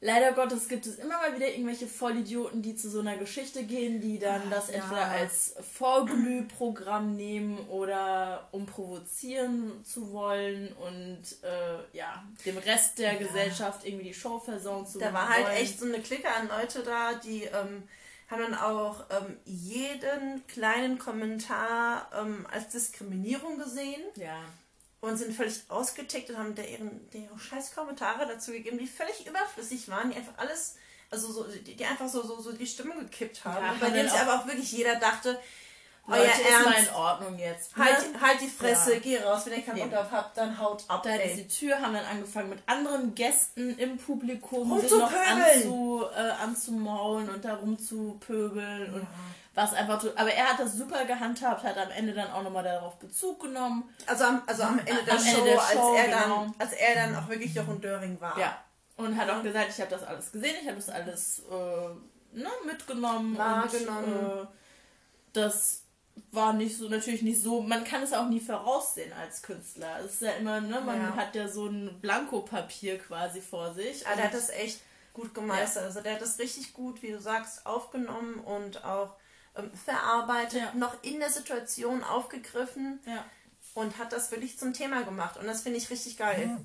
leider 0.00 0.32
Gottes 0.32 0.68
gibt 0.68 0.86
es 0.86 0.96
immer 0.98 1.18
mal 1.18 1.36
wieder 1.36 1.48
irgendwelche 1.48 1.86
Vollidioten, 1.86 2.62
die 2.62 2.74
zu 2.74 2.88
so 2.88 3.00
einer 3.00 3.18
Geschichte 3.18 3.64
gehen, 3.64 4.00
die 4.00 4.18
dann 4.18 4.48
das 4.50 4.68
ja. 4.68 4.76
entweder 4.76 5.04
als 5.10 5.54
Vorglühprogramm 5.74 7.14
nehmen 7.14 7.58
oder 7.68 8.48
um 8.52 8.64
provozieren 8.66 9.84
zu 9.84 10.12
wollen 10.12 10.72
und 10.72 11.22
äh, 11.42 11.96
ja, 11.96 12.24
dem 12.46 12.56
Rest 12.58 12.98
der 12.98 13.16
Gesellschaft 13.16 13.84
irgendwie 13.86 14.06
die 14.08 14.14
Show 14.14 14.38
versauen 14.38 14.86
zu 14.86 14.98
Da 14.98 15.04
wollen. 15.06 15.14
war 15.14 15.28
halt 15.28 15.48
echt 15.58 15.78
so 15.78 15.84
eine 15.86 16.00
Clique 16.00 16.28
an 16.28 16.48
Leute 16.48 16.82
da, 16.82 17.14
die 17.14 17.44
ähm, 17.44 17.82
haben 18.32 18.40
dann 18.42 18.54
auch 18.54 19.04
ähm, 19.10 19.36
jeden 19.44 20.46
kleinen 20.46 20.98
Kommentar 20.98 22.10
ähm, 22.14 22.46
als 22.50 22.68
Diskriminierung 22.68 23.58
gesehen 23.58 24.00
Ja. 24.16 24.40
und 25.00 25.16
sind 25.18 25.34
völlig 25.34 25.60
ausgetickt 25.68 26.30
und 26.30 26.38
haben 26.38 26.54
der 26.54 26.68
ihren, 26.70 27.08
der 27.10 27.28
scheiß 27.38 27.74
Kommentare 27.74 28.26
dazu 28.26 28.50
gegeben, 28.52 28.78
die 28.78 28.86
völlig 28.86 29.26
überflüssig 29.26 29.88
waren, 29.88 30.10
die 30.10 30.16
einfach 30.16 30.38
alles, 30.38 30.76
also 31.10 31.30
so, 31.30 31.44
die, 31.44 31.76
die 31.76 31.84
einfach 31.84 32.08
so, 32.08 32.22
so, 32.22 32.40
so 32.40 32.52
die 32.52 32.66
Stimme 32.66 32.94
gekippt 32.96 33.44
haben. 33.44 33.64
Ja, 33.64 33.74
bei 33.78 33.90
denen 33.90 34.08
sich 34.08 34.18
aber 34.18 34.40
auch 34.40 34.46
wirklich 34.46 34.72
jeder 34.72 34.96
dachte, 34.96 35.38
euer 36.08 36.16
Leute, 36.18 36.30
ist 36.30 36.64
mal 36.64 36.74
Ernst, 36.74 36.90
in 36.90 36.94
Ordnung 36.96 37.38
jetzt. 37.38 37.76
ne? 37.76 37.84
halt, 37.84 38.04
halt 38.20 38.40
die 38.40 38.48
Fresse, 38.48 38.94
Ja. 38.94 39.00
geh 39.00 39.18
raus, 39.22 39.42
wenn 39.46 39.52
ihr 39.52 39.62
keinen 39.62 39.78
Bock 39.78 39.90
drauf 39.92 40.10
habt, 40.10 40.36
dann 40.36 40.58
haut 40.58 40.84
ab, 40.88 41.02
Da 41.04 41.16
diese 41.16 41.46
Tür 41.46 41.80
haben 41.80 41.94
dann 41.94 42.04
angefangen 42.04 42.48
mit 42.50 42.58
anderen 42.66 43.14
Gästen 43.14 43.78
im 43.78 43.96
Publikum 43.98 44.64
sich 44.80 44.90
Rumzupöbeln. 44.90 45.00
noch 45.00 45.54
anzu, 45.64 46.04
äh, 46.16 46.30
anzumaulen 46.42 47.28
und 47.30 47.44
da 47.44 47.54
rumzupöbeln 47.54 48.94
und 48.94 49.06
was 49.54 49.74
einfach. 49.74 50.02
Aber 50.16 50.32
er 50.32 50.50
hat 50.50 50.58
das 50.60 50.74
super 50.74 51.04
gehandhabt, 51.04 51.62
hat 51.62 51.76
am 51.78 51.90
Ende 51.90 52.14
dann 52.14 52.30
auch 52.32 52.42
nochmal 52.42 52.64
darauf 52.64 52.96
Bezug 52.98 53.40
genommen. 53.40 53.84
Also 54.06 54.24
am, 54.24 54.42
also 54.46 54.62
am 54.64 54.78
Ende 54.80 55.04
der 55.04 55.14
Am 55.14 55.18
Ende 55.20 55.30
Show, 55.30 55.44
der 55.44 55.52
Show, 55.60 55.92
als, 55.92 55.98
er 55.98 56.04
genau. 56.06 56.40
dann, 56.40 56.54
als 56.58 56.72
er 56.72 56.94
dann 56.94 57.16
auch 57.16 57.28
wirklich 57.28 57.54
Jochen 57.54 57.80
Döring 57.80 58.20
war. 58.20 58.38
Ja. 58.38 58.58
Und 58.96 59.16
hat 59.16 59.28
auch 59.30 59.42
gesagt, 59.42 59.68
ich 59.70 59.80
habe 59.80 59.90
das 59.90 60.02
alles 60.04 60.32
gesehen, 60.32 60.56
ich 60.60 60.66
habe 60.66 60.76
das 60.76 60.88
alles 60.88 61.42
äh, 61.50 62.38
ne, 62.38 62.48
mitgenommen. 62.66 63.36
Wahrgenommen. 63.38 64.04
Und, 64.04 64.42
äh, 64.42 64.46
das 65.34 65.81
war 66.30 66.52
nicht 66.52 66.76
so, 66.78 66.88
natürlich 66.88 67.22
nicht 67.22 67.42
so, 67.42 67.60
man 67.62 67.84
kann 67.84 68.02
es 68.02 68.12
auch 68.12 68.28
nie 68.28 68.40
voraussehen 68.40 69.12
als 69.12 69.42
Künstler. 69.42 70.00
Es 70.00 70.14
ist 70.14 70.22
ja 70.22 70.30
immer, 70.32 70.60
ne, 70.60 70.80
man 70.80 71.00
Ja. 71.00 71.16
hat 71.16 71.34
ja 71.34 71.48
so 71.48 71.66
ein 71.66 72.00
Blankopapier 72.00 72.98
quasi 72.98 73.40
vor 73.40 73.74
sich. 73.74 74.06
Aber 74.06 74.16
der 74.16 74.24
und- 74.26 74.30
hat 74.32 74.38
das 74.38 74.50
echt 74.50 74.80
gut 75.12 75.34
gemeistert. 75.34 75.82
Ja. 75.82 75.88
Also 75.88 76.00
der 76.00 76.14
hat 76.14 76.22
das 76.22 76.38
richtig 76.38 76.72
gut, 76.72 77.02
wie 77.02 77.12
du 77.12 77.20
sagst, 77.20 77.66
aufgenommen 77.66 78.36
und 78.40 78.84
auch 78.84 79.14
ähm, 79.54 79.70
verarbeitet, 79.74 80.60
ja. 80.62 80.72
noch 80.74 81.02
in 81.02 81.18
der 81.20 81.28
Situation 81.30 82.02
aufgegriffen. 82.02 83.00
Und 83.74 83.96
hat 83.98 84.12
das 84.12 84.30
wirklich 84.30 84.58
zum 84.58 84.72
Thema 84.74 85.02
gemacht. 85.02 85.38
Und 85.38 85.46
das 85.46 85.62
finde 85.62 85.78
ich 85.78 85.88
richtig 85.90 86.16
geil. 86.18 86.58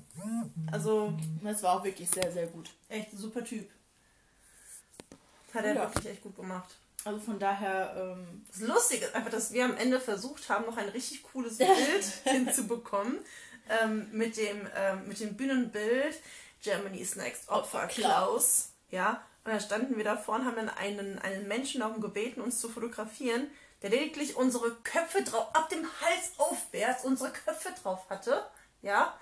Also. 0.70 1.14
Das 1.42 1.62
war 1.62 1.78
auch 1.78 1.84
wirklich 1.84 2.10
sehr, 2.10 2.30
sehr 2.32 2.46
gut. 2.46 2.70
Echt 2.88 3.12
ein 3.12 3.18
super 3.18 3.42
Typ. 3.44 3.68
Hat 5.54 5.64
er 5.64 5.74
wirklich 5.74 6.06
echt 6.06 6.22
gut 6.22 6.36
gemacht. 6.36 6.76
Also 7.08 7.20
von 7.20 7.38
daher. 7.38 7.94
Ähm 7.96 8.44
das 8.50 8.60
Lustige 8.60 9.06
ist 9.06 9.14
einfach, 9.14 9.30
dass 9.30 9.52
wir 9.52 9.64
am 9.64 9.76
Ende 9.76 9.98
versucht 9.98 10.48
haben, 10.48 10.66
noch 10.66 10.76
ein 10.76 10.88
richtig 10.90 11.22
cooles 11.22 11.58
Bild 11.58 12.04
hinzubekommen. 12.24 13.18
Ähm, 13.82 14.08
mit, 14.12 14.36
dem, 14.36 14.66
ähm, 14.76 15.08
mit 15.08 15.20
dem 15.20 15.36
Bühnenbild 15.36 16.16
Germany's 16.62 17.16
Next 17.16 17.48
Opfer 17.48 17.86
Klaus. 17.86 18.70
Ja. 18.90 19.22
Und 19.44 19.52
da 19.52 19.60
standen 19.60 19.96
wir 19.96 20.04
davor 20.04 20.36
und 20.36 20.44
haben 20.44 20.56
dann 20.56 20.68
einen, 20.68 21.18
einen 21.18 21.48
Menschen 21.48 21.80
darum 21.80 22.00
gebeten, 22.00 22.40
uns 22.40 22.60
zu 22.60 22.68
fotografieren 22.68 23.48
der 23.82 23.90
lediglich 23.90 24.36
unsere 24.36 24.72
Köpfe 24.82 25.22
drauf, 25.22 25.54
ab 25.54 25.68
dem 25.68 25.84
Hals 26.00 26.32
aufwärts 26.38 27.04
unsere 27.04 27.30
Köpfe 27.30 27.72
drauf 27.80 28.08
hatte. 28.10 28.44
Ja. 28.82 29.14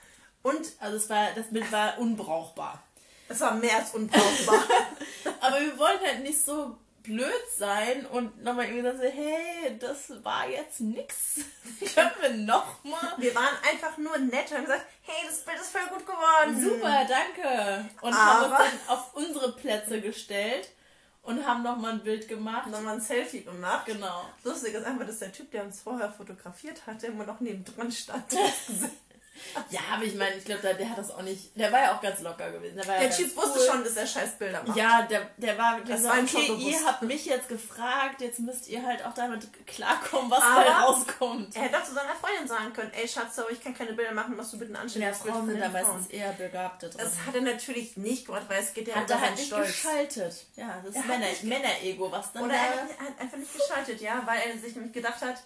Und. 0.42 0.72
Also 0.80 0.96
es 0.96 1.10
war, 1.10 1.28
das 1.34 1.50
Bild 1.50 1.70
war 1.70 1.98
unbrauchbar. 1.98 2.82
Es 3.28 3.40
war 3.40 3.54
mehr 3.54 3.76
als 3.76 3.92
unbrauchbar. 3.92 4.62
Aber 5.40 5.60
wir 5.60 5.76
wollten 5.78 6.04
halt 6.04 6.22
nicht 6.22 6.42
so 6.42 6.78
blöd 7.06 7.30
sein 7.56 8.04
und 8.06 8.42
nochmal 8.42 8.66
irgendwie 8.66 8.82
sagen, 8.82 9.12
hey, 9.12 9.78
das 9.78 10.12
war 10.24 10.48
jetzt 10.48 10.80
nix. 10.80 11.36
Können 11.94 12.10
wir 12.20 12.30
nochmal? 12.30 13.14
Wir 13.18 13.34
waren 13.34 13.56
einfach 13.70 13.96
nur 13.96 14.18
nett 14.18 14.50
und 14.50 14.58
haben 14.58 14.64
gesagt, 14.64 14.86
hey, 15.02 15.26
das 15.26 15.38
Bild 15.40 15.58
ist 15.58 15.70
voll 15.70 15.86
gut 15.88 16.04
geworden. 16.06 16.60
Super, 16.60 17.06
danke. 17.08 17.88
Und 18.00 18.12
Aber 18.12 18.18
haben 18.18 18.44
uns 18.44 18.58
dann 18.58 18.96
auf 18.96 19.14
unsere 19.14 19.52
Plätze 19.52 20.00
gestellt 20.00 20.68
und 21.22 21.46
haben 21.46 21.62
nochmal 21.62 21.92
ein 21.92 22.02
Bild 22.02 22.28
gemacht. 22.28 22.68
Nochmal 22.68 22.94
ein 22.94 23.00
Selfie 23.00 23.42
gemacht. 23.42 23.86
Genau. 23.86 24.24
Lustig 24.44 24.74
ist 24.74 24.84
einfach, 24.84 25.06
dass 25.06 25.18
der 25.18 25.32
Typ, 25.32 25.50
der 25.50 25.64
uns 25.64 25.80
vorher 25.80 26.10
fotografiert 26.10 26.86
hatte, 26.86 27.08
immer 27.08 27.24
noch 27.24 27.40
neben 27.40 27.64
dran 27.64 27.90
stand. 27.90 28.24
ja, 29.70 29.80
aber 29.92 30.04
ich 30.04 30.14
meine, 30.14 30.36
ich 30.36 30.44
glaube, 30.44 30.62
der, 30.62 30.74
der, 30.74 30.90
hat 30.90 30.98
das 30.98 31.10
auch 31.10 31.22
nicht. 31.22 31.56
Der 31.58 31.72
war 31.72 31.80
ja 31.80 31.96
auch 31.96 32.00
ganz 32.00 32.20
locker 32.20 32.50
gewesen. 32.50 32.76
Der, 32.76 32.84
der 32.84 33.02
ja 33.02 33.08
Typ 33.08 33.30
cool. 33.36 33.42
wusste 33.42 33.70
schon, 33.70 33.84
dass 33.84 33.96
er 33.96 34.06
scheiß 34.06 34.38
Bilder 34.38 34.62
macht. 34.62 34.76
Ja, 34.76 35.02
der, 35.02 35.30
der 35.36 35.58
war. 35.58 35.80
Der 35.80 35.96
das 35.96 36.04
war 36.04 36.18
okay, 36.18 36.52
ihr 36.58 36.84
habt 36.84 37.02
mich 37.02 37.26
jetzt 37.26 37.48
gefragt, 37.48 38.20
jetzt 38.20 38.40
müsst 38.40 38.68
ihr 38.68 38.84
halt 38.84 39.04
auch 39.04 39.14
damit 39.14 39.48
klarkommen, 39.66 40.30
was 40.30 40.42
aber 40.42 40.64
da 40.64 40.80
rauskommt. 40.80 41.56
Er 41.56 41.62
hätte 41.62 41.78
auch 41.78 41.84
zu 41.84 41.94
seiner 41.94 42.14
Freundin 42.14 42.46
sagen 42.46 42.72
können: 42.72 42.92
Ey, 42.92 43.08
Schatz, 43.08 43.38
aber 43.38 43.50
ich 43.50 43.62
kann 43.62 43.74
keine 43.74 43.92
Bilder 43.92 44.12
machen, 44.12 44.36
was 44.36 44.50
du 44.50 44.58
bitte 44.58 44.78
anstellen. 44.78 45.06
Ja, 45.06 45.12
Frauen 45.12 45.46
sind 45.46 45.60
da 45.60 45.68
meistens 45.68 46.06
eher 46.08 46.32
begabte 46.32 46.88
drin. 46.88 47.00
Das 47.02 47.26
hat 47.26 47.34
er 47.34 47.42
natürlich 47.42 47.96
nicht 47.96 48.26
gemacht, 48.26 48.44
weil 48.48 48.62
es 48.62 48.74
geht 48.74 48.88
ja 48.88 48.96
hat 48.96 49.10
er 49.10 49.20
halt 49.20 49.36
nicht 49.36 49.46
Stolz. 49.46 49.68
geschaltet. 49.68 50.46
Ja, 50.56 50.82
das 50.84 50.94
ist 50.96 51.06
Männer, 51.06 51.26
Männer-Ego, 51.42 52.10
was 52.10 52.32
dann. 52.32 52.44
Oder 52.44 52.54
er 52.54 52.70
hat 52.82 53.20
einfach 53.20 53.38
nicht 53.38 53.52
geschaltet, 53.52 54.00
ja, 54.00 54.22
weil 54.24 54.40
er 54.40 54.58
sich 54.58 54.74
nämlich 54.74 54.92
gedacht 54.92 55.20
hat: 55.22 55.42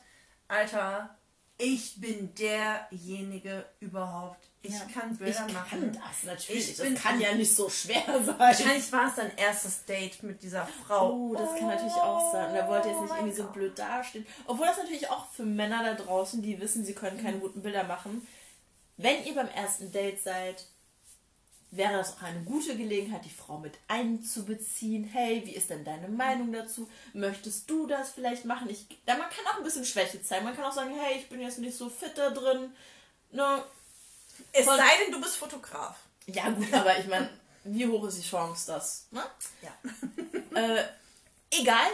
Alter, 0.49 1.17
ich 1.61 2.01
bin 2.01 2.35
derjenige 2.35 3.67
überhaupt. 3.81 4.51
Ich 4.63 4.73
ja. 4.73 4.81
kann 4.93 5.17
Bilder 5.17 5.47
ich 5.47 5.55
machen. 5.55 5.81
Kann 5.81 5.93
das 5.93 6.25
natürlich. 6.25 6.71
Ich 6.71 6.77
das 6.77 7.03
kann 7.03 7.21
ja 7.21 7.35
nicht 7.35 7.55
so 7.55 7.71
schwer 7.71 8.03
sein. 8.07 8.39
Wahrscheinlich 8.39 8.93
war 8.93 9.09
es 9.09 9.15
dein 9.15 9.37
erstes 9.37 9.85
Date 9.85 10.23
mit 10.23 10.43
dieser 10.43 10.67
Frau. 10.67 11.13
Oh, 11.13 11.35
das 11.35 11.55
kann 11.59 11.69
natürlich 11.69 11.95
auch 11.95 12.33
sein. 12.33 12.55
Er 12.55 12.69
wollte 12.69 12.89
jetzt 12.89 13.01
nicht 13.01 13.11
oh 13.11 13.17
irgendwie 13.17 13.37
so 13.37 13.45
blöd 13.45 13.79
dastehen. 13.79 14.27
Obwohl 14.47 14.67
das 14.67 14.77
natürlich 14.77 15.09
auch 15.09 15.31
für 15.31 15.45
Männer 15.45 15.83
da 15.83 15.95
draußen, 15.95 16.43
die 16.43 16.61
wissen, 16.61 16.85
sie 16.85 16.95
können 16.95 17.23
keine 17.23 17.39
guten 17.39 17.63
Bilder 17.63 17.85
machen. 17.85 18.27
Wenn 18.99 19.25
ihr 19.25 19.35
beim 19.35 19.49
ersten 19.49 19.91
Date 19.93 20.23
seid, 20.23 20.67
wäre 21.71 21.95
das 21.95 22.17
auch 22.17 22.23
eine 22.23 22.41
gute 22.43 22.77
Gelegenheit, 22.77 23.25
die 23.25 23.31
Frau 23.31 23.59
mit 23.59 23.79
einzubeziehen. 23.89 25.05
Hey, 25.05 25.43
wie 25.45 25.55
ist 25.55 25.71
denn 25.71 25.85
deine 25.85 26.09
Meinung 26.09 26.53
dazu? 26.53 26.89
Möchtest 27.13 27.71
du 27.71 27.87
das 27.87 28.11
vielleicht 28.11 28.45
machen? 28.45 28.69
Ich, 28.69 28.87
ja, 29.07 29.17
man 29.17 29.31
kann 29.31 29.47
auch 29.47 29.59
ein 29.59 29.65
bisschen 29.65 29.85
Schwäche 29.85 30.23
zeigen. 30.23 30.45
Man 30.45 30.57
kann 30.57 30.65
auch 30.65 30.75
sagen, 30.75 30.95
hey, 30.99 31.19
ich 31.19 31.29
bin 31.29 31.41
jetzt 31.41 31.59
nicht 31.59 31.77
so 31.77 31.89
fit 31.89 32.13
da 32.17 32.31
drin. 32.31 32.73
Ne? 33.31 33.63
Es 34.53 34.65
Von, 34.65 34.77
sei 34.77 34.91
denn, 35.05 35.13
du 35.13 35.21
bist 35.21 35.37
Fotograf. 35.37 35.97
Ja, 36.27 36.51
gut, 36.51 36.73
aber 36.73 36.99
ich 36.99 37.07
meine, 37.07 37.31
wie 37.65 37.87
hoch 37.87 38.05
ist 38.05 38.19
die 38.19 38.29
Chance, 38.29 38.73
dass. 38.73 39.07
Ne? 39.11 39.23
Ja. 39.63 40.61
äh, 40.61 40.85
egal. 41.51 41.91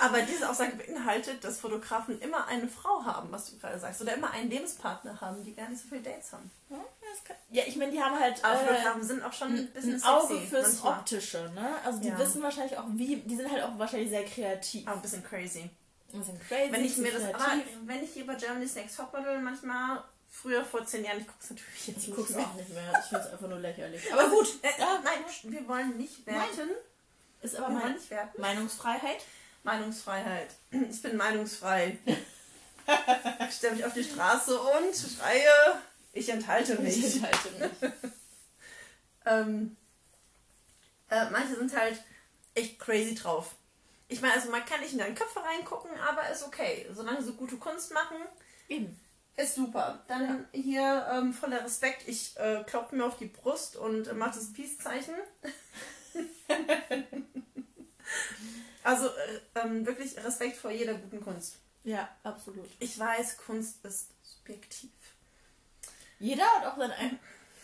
Aber 0.00 0.22
diese 0.22 0.48
Aussage 0.48 0.76
beinhaltet, 0.76 1.44
dass 1.44 1.60
Fotografen 1.60 2.20
immer 2.20 2.46
eine 2.46 2.68
Frau 2.68 3.04
haben, 3.04 3.30
was 3.30 3.50
du 3.50 3.58
gerade 3.58 3.78
sagst, 3.78 4.00
oder 4.00 4.14
immer 4.14 4.30
einen 4.30 4.50
Lebenspartner 4.50 5.20
haben, 5.20 5.44
die 5.44 5.54
gar 5.54 5.68
nicht 5.68 5.82
so 5.82 5.88
viele 5.88 6.02
Dates 6.02 6.32
haben. 6.32 6.50
Ja, 7.50 7.64
ich 7.66 7.76
meine, 7.76 7.92
die 7.92 8.00
haben 8.00 8.18
halt. 8.18 8.44
Aber 8.44 8.54
äh, 8.54 8.66
Fotografen 8.66 9.02
sind 9.02 9.22
auch 9.22 9.32
schon 9.32 9.48
ein 9.48 9.66
bisschen 9.68 9.94
ein 9.94 10.02
Auge 10.04 10.40
fürs 10.40 10.74
manchmal. 10.74 10.98
Optische, 10.98 11.50
ne? 11.54 11.74
Also 11.84 12.00
die 12.00 12.08
ja. 12.08 12.18
wissen 12.18 12.42
wahrscheinlich 12.42 12.78
auch, 12.78 12.84
wie. 12.92 13.16
Die 13.16 13.36
sind 13.36 13.50
halt 13.50 13.62
auch 13.62 13.78
wahrscheinlich 13.78 14.10
sehr 14.10 14.24
kreativ. 14.24 14.86
Auch 14.86 14.92
ein 14.92 15.02
bisschen 15.02 15.24
crazy. 15.24 15.70
Ein 16.12 16.18
bisschen 16.20 16.40
crazy. 16.40 16.72
Wenn 16.72 16.84
ich 16.84 16.96
mir 16.98 17.12
das. 17.12 17.22
Aber 17.34 17.52
wenn 17.84 18.04
ich 18.04 18.12
hier 18.12 18.26
bei 18.26 18.34
Germany's 18.34 18.74
Next 18.74 18.96
Topmodel 18.96 19.40
manchmal 19.40 20.02
früher 20.28 20.64
vor 20.64 20.84
zehn 20.86 21.04
Jahren, 21.04 21.18
ich 21.18 21.26
gucke 21.26 21.40
es 21.42 21.50
natürlich 21.50 21.86
jetzt 21.88 22.08
ich 22.08 22.14
guck's 22.14 22.34
auch 22.36 22.54
nicht 22.54 22.70
mehr. 22.70 22.92
Ich 23.00 23.06
finde 23.06 23.24
es 23.24 23.32
einfach 23.32 23.48
nur 23.48 23.58
lächerlich. 23.58 24.12
Aber 24.12 24.28
gut, 24.28 24.48
äh, 24.62 24.80
ja, 24.80 25.00
nein, 25.02 25.24
wir 25.42 25.68
wollen 25.68 25.96
nicht 25.96 26.24
werten. 26.26 26.40
Nein. 26.58 26.68
Ist 27.42 27.56
aber 27.56 27.70
mein, 27.70 27.96
Meinungsfreiheit. 28.36 29.24
Meinungsfreiheit. 29.62 30.48
Ich 30.90 31.02
bin 31.02 31.16
meinungsfrei. 31.16 31.98
Ich 33.48 33.54
stelle 33.54 33.76
mich 33.76 33.84
auf 33.84 33.92
die 33.92 34.02
Straße 34.02 34.58
und 34.58 34.94
schreie, 34.96 35.80
ich 36.12 36.28
enthalte 36.28 36.80
mich. 36.80 36.98
Ich 36.98 37.16
enthalte 37.16 37.50
mich. 37.60 37.92
ähm, 39.26 39.76
äh, 41.08 41.30
manche 41.30 41.54
sind 41.54 41.76
halt 41.76 42.02
echt 42.54 42.80
crazy 42.80 43.14
drauf. 43.14 43.54
Ich 44.08 44.20
meine, 44.20 44.34
also 44.34 44.50
man 44.50 44.64
kann 44.64 44.80
nicht 44.80 44.92
in 44.92 44.98
deine 44.98 45.14
Köpfe 45.14 45.40
reingucken, 45.40 45.90
aber 46.00 46.28
ist 46.30 46.42
okay. 46.42 46.86
Solange 46.92 47.22
sie 47.22 47.32
gute 47.32 47.58
Kunst 47.58 47.92
machen, 47.92 48.16
Eben. 48.68 48.98
ist 49.36 49.54
super. 49.54 50.02
Dann 50.08 50.48
ja. 50.52 50.60
hier 50.60 51.06
ähm, 51.12 51.32
voller 51.32 51.64
Respekt. 51.64 52.08
Ich 52.08 52.36
äh, 52.38 52.64
klopfe 52.66 52.96
mir 52.96 53.04
auf 53.04 53.18
die 53.18 53.26
Brust 53.26 53.76
und 53.76 54.08
äh, 54.08 54.14
mache 54.14 54.34
das 54.34 54.52
Peace-Zeichen. 54.52 55.14
Also 58.82 59.06
äh, 59.08 59.60
ähm, 59.60 59.86
wirklich 59.86 60.16
Respekt 60.16 60.56
vor 60.56 60.70
jeder 60.70 60.94
guten 60.94 61.20
Kunst. 61.20 61.58
Ja, 61.84 62.08
absolut. 62.22 62.68
Ich 62.78 62.98
weiß, 62.98 63.38
Kunst 63.38 63.84
ist 63.84 64.10
subjektiv. 64.22 64.90
Jeder 66.18 66.44
hat 66.44 66.66
auch 66.66 66.76
seine 66.76 66.94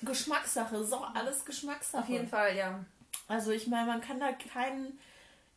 Geschmackssache. 0.02 0.76
Ist 0.76 0.92
auch 0.92 1.14
alles 1.14 1.44
Geschmackssache. 1.44 2.02
Auf 2.02 2.08
jeden 2.08 2.28
Fall, 2.28 2.56
ja. 2.56 2.84
Also 3.28 3.50
ich 3.50 3.66
meine, 3.66 3.86
man 3.86 4.00
kann 4.00 4.20
da 4.20 4.32
keinen 4.32 4.98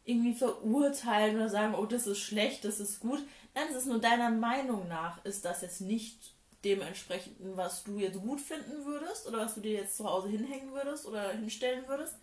irgendwie 0.06 0.34
verurteilen 0.34 1.36
oder 1.36 1.50
sagen, 1.50 1.76
oh, 1.76 1.86
das 1.86 2.08
ist 2.08 2.20
schlecht, 2.20 2.66
das 2.66 2.80
ist 2.80 3.00
gut. 3.00 3.20
Nein, 3.54 3.68
es 3.70 3.78
ist 3.78 3.86
nur 3.86 4.00
deiner 4.00 4.30
Meinung 4.30 4.88
nach, 4.88 5.24
ist 5.24 5.46
das 5.46 5.62
jetzt 5.62 5.82
nicht 5.82 6.34
dementsprechend, 6.66 7.38
was 7.56 7.84
du 7.84 8.00
jetzt 8.00 8.20
gut 8.20 8.42
finden 8.42 8.86
würdest 8.86 9.28
oder 9.28 9.40
was 9.40 9.56
du 9.56 9.62
dir 9.62 9.74
jetzt 9.74 9.96
zu 9.96 10.06
Hause 10.06 10.30
hinhängen 10.30 10.74
würdest 10.74 11.06
oder 11.06 11.32
hinstellen 11.32 11.88
würdest. 11.88 12.16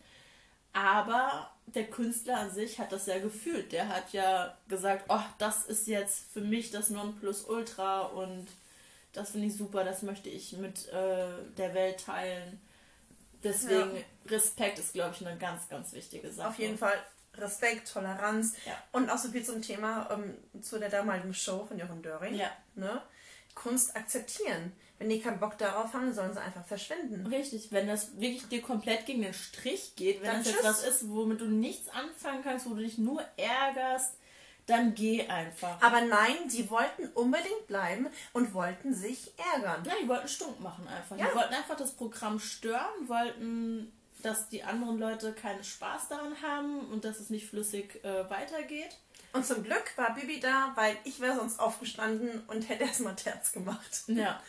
Aber 0.77 1.51
der 1.65 1.87
Künstler 1.87 2.37
an 2.37 2.51
sich 2.51 2.79
hat 2.79 2.93
das 2.93 3.07
ja 3.07 3.19
gefühlt. 3.19 3.73
Der 3.73 3.89
hat 3.89 4.13
ja 4.13 4.55
gesagt, 4.69 5.07
oh, 5.09 5.23
das 5.39 5.65
ist 5.65 5.87
jetzt 5.87 6.31
für 6.33 6.43
mich 6.43 6.71
das 6.71 6.91
Nonplusultra 6.91 8.03
und 8.03 8.47
das 9.15 9.31
finde 9.31 9.47
ich 9.47 9.57
super, 9.57 9.85
das 9.85 10.03
möchte 10.03 10.29
ich 10.29 10.53
mit 10.53 10.89
äh, 10.89 11.29
der 11.57 11.73
Welt 11.73 12.05
teilen. 12.05 12.61
Deswegen 13.43 13.97
ja. 13.97 14.03
Respekt 14.29 14.79
ist, 14.79 14.93
glaube 14.93 15.15
ich, 15.19 15.27
eine 15.27 15.39
ganz, 15.39 15.67
ganz 15.71 15.95
wichtige 15.95 16.31
Sache. 16.31 16.49
Auf 16.49 16.59
jeden 16.59 16.77
Fall 16.77 16.95
Respekt, 17.39 17.91
Toleranz 17.91 18.55
ja. 18.67 18.73
und 18.93 19.09
auch 19.09 19.19
so 19.19 19.31
viel 19.31 19.45
zum 19.45 19.63
Thema 19.63 20.11
ähm, 20.11 20.63
zu 20.63 20.79
der 20.79 20.91
damaligen 20.91 21.33
Show 21.33 21.65
von 21.65 21.79
Jochen 21.79 22.03
Döring. 22.03 22.35
Ja. 22.35 22.51
Ne? 22.75 23.01
Kunst 23.57 23.97
akzeptieren. 23.97 24.73
Wenn 24.99 25.09
die 25.09 25.21
keinen 25.21 25.41
Bock 25.41 25.59
darauf 25.59 25.93
haben, 25.93 26.13
sollen 26.15 26.33
sie 26.33 26.41
einfach 26.41 26.65
verschwinden. 26.65 27.27
Richtig, 27.27 27.73
wenn 27.73 27.89
das 27.89 28.19
wirklich 28.19 28.47
dir 28.49 28.63
komplett 28.63 29.05
gegen 29.05 29.23
den 29.23 29.35
Strich 29.35 29.95
geht, 29.97 30.23
wenn 30.23 30.31
dann 30.31 30.45
das 30.45 30.53
jetzt 30.53 30.65
was 30.65 30.85
ist, 30.87 31.09
womit 31.11 31.41
du 31.41 31.47
nichts 31.47 31.89
anfangen 31.89 32.43
kannst, 32.43 32.71
wo 32.71 32.75
du 32.75 32.83
dich 32.83 32.97
nur 32.97 33.23
ärgerst, 33.37 34.15
dann 34.67 34.95
geh 34.95 35.27
einfach. 35.27 35.81
Aber 35.83 36.01
nein, 36.01 36.49
die 36.51 36.69
wollten 36.71 37.09
unbedingt 37.15 37.67
bleiben 37.67 38.09
und 38.33 38.55
wollten 38.55 38.95
sich 38.95 39.33
ärgern. 39.55 39.85
Ja, 39.85 39.93
die 40.03 40.09
wollten 40.09 40.29
stunk 40.29 40.61
machen 40.61 40.87
einfach. 40.89 41.17
Ja. 41.19 41.27
Die 41.29 41.37
wollten 41.37 41.55
einfach 41.55 41.77
das 41.77 41.93
Programm 41.93 42.41
stören, 42.41 43.09
wollten, 43.09 43.93
dass 44.23 44.49
die 44.49 44.63
anderen 44.63 44.99
Leute 44.99 45.33
keinen 45.33 45.63
Spaß 45.63 46.09
daran 46.09 46.41
haben 46.43 46.81
und 46.91 47.05
dass 47.05 47.21
es 47.21 47.31
nicht 47.31 47.49
flüssig 47.49 48.03
äh, 48.05 48.29
weitergeht. 48.29 48.99
Und 49.37 49.47
zum 49.47 49.63
Glück 49.63 49.93
war 49.97 50.15
Bibi 50.15 50.41
da, 50.41 50.73
weil 50.75 50.97
ich 51.05 51.21
wäre 51.21 51.37
sonst 51.37 51.61
aufgestanden 51.61 52.43
und 52.49 52.69
hätte 52.69 52.85
erstmal 52.85 53.15
Terz 53.17 53.53
gemacht. 53.53 54.05
Ja. 54.09 54.41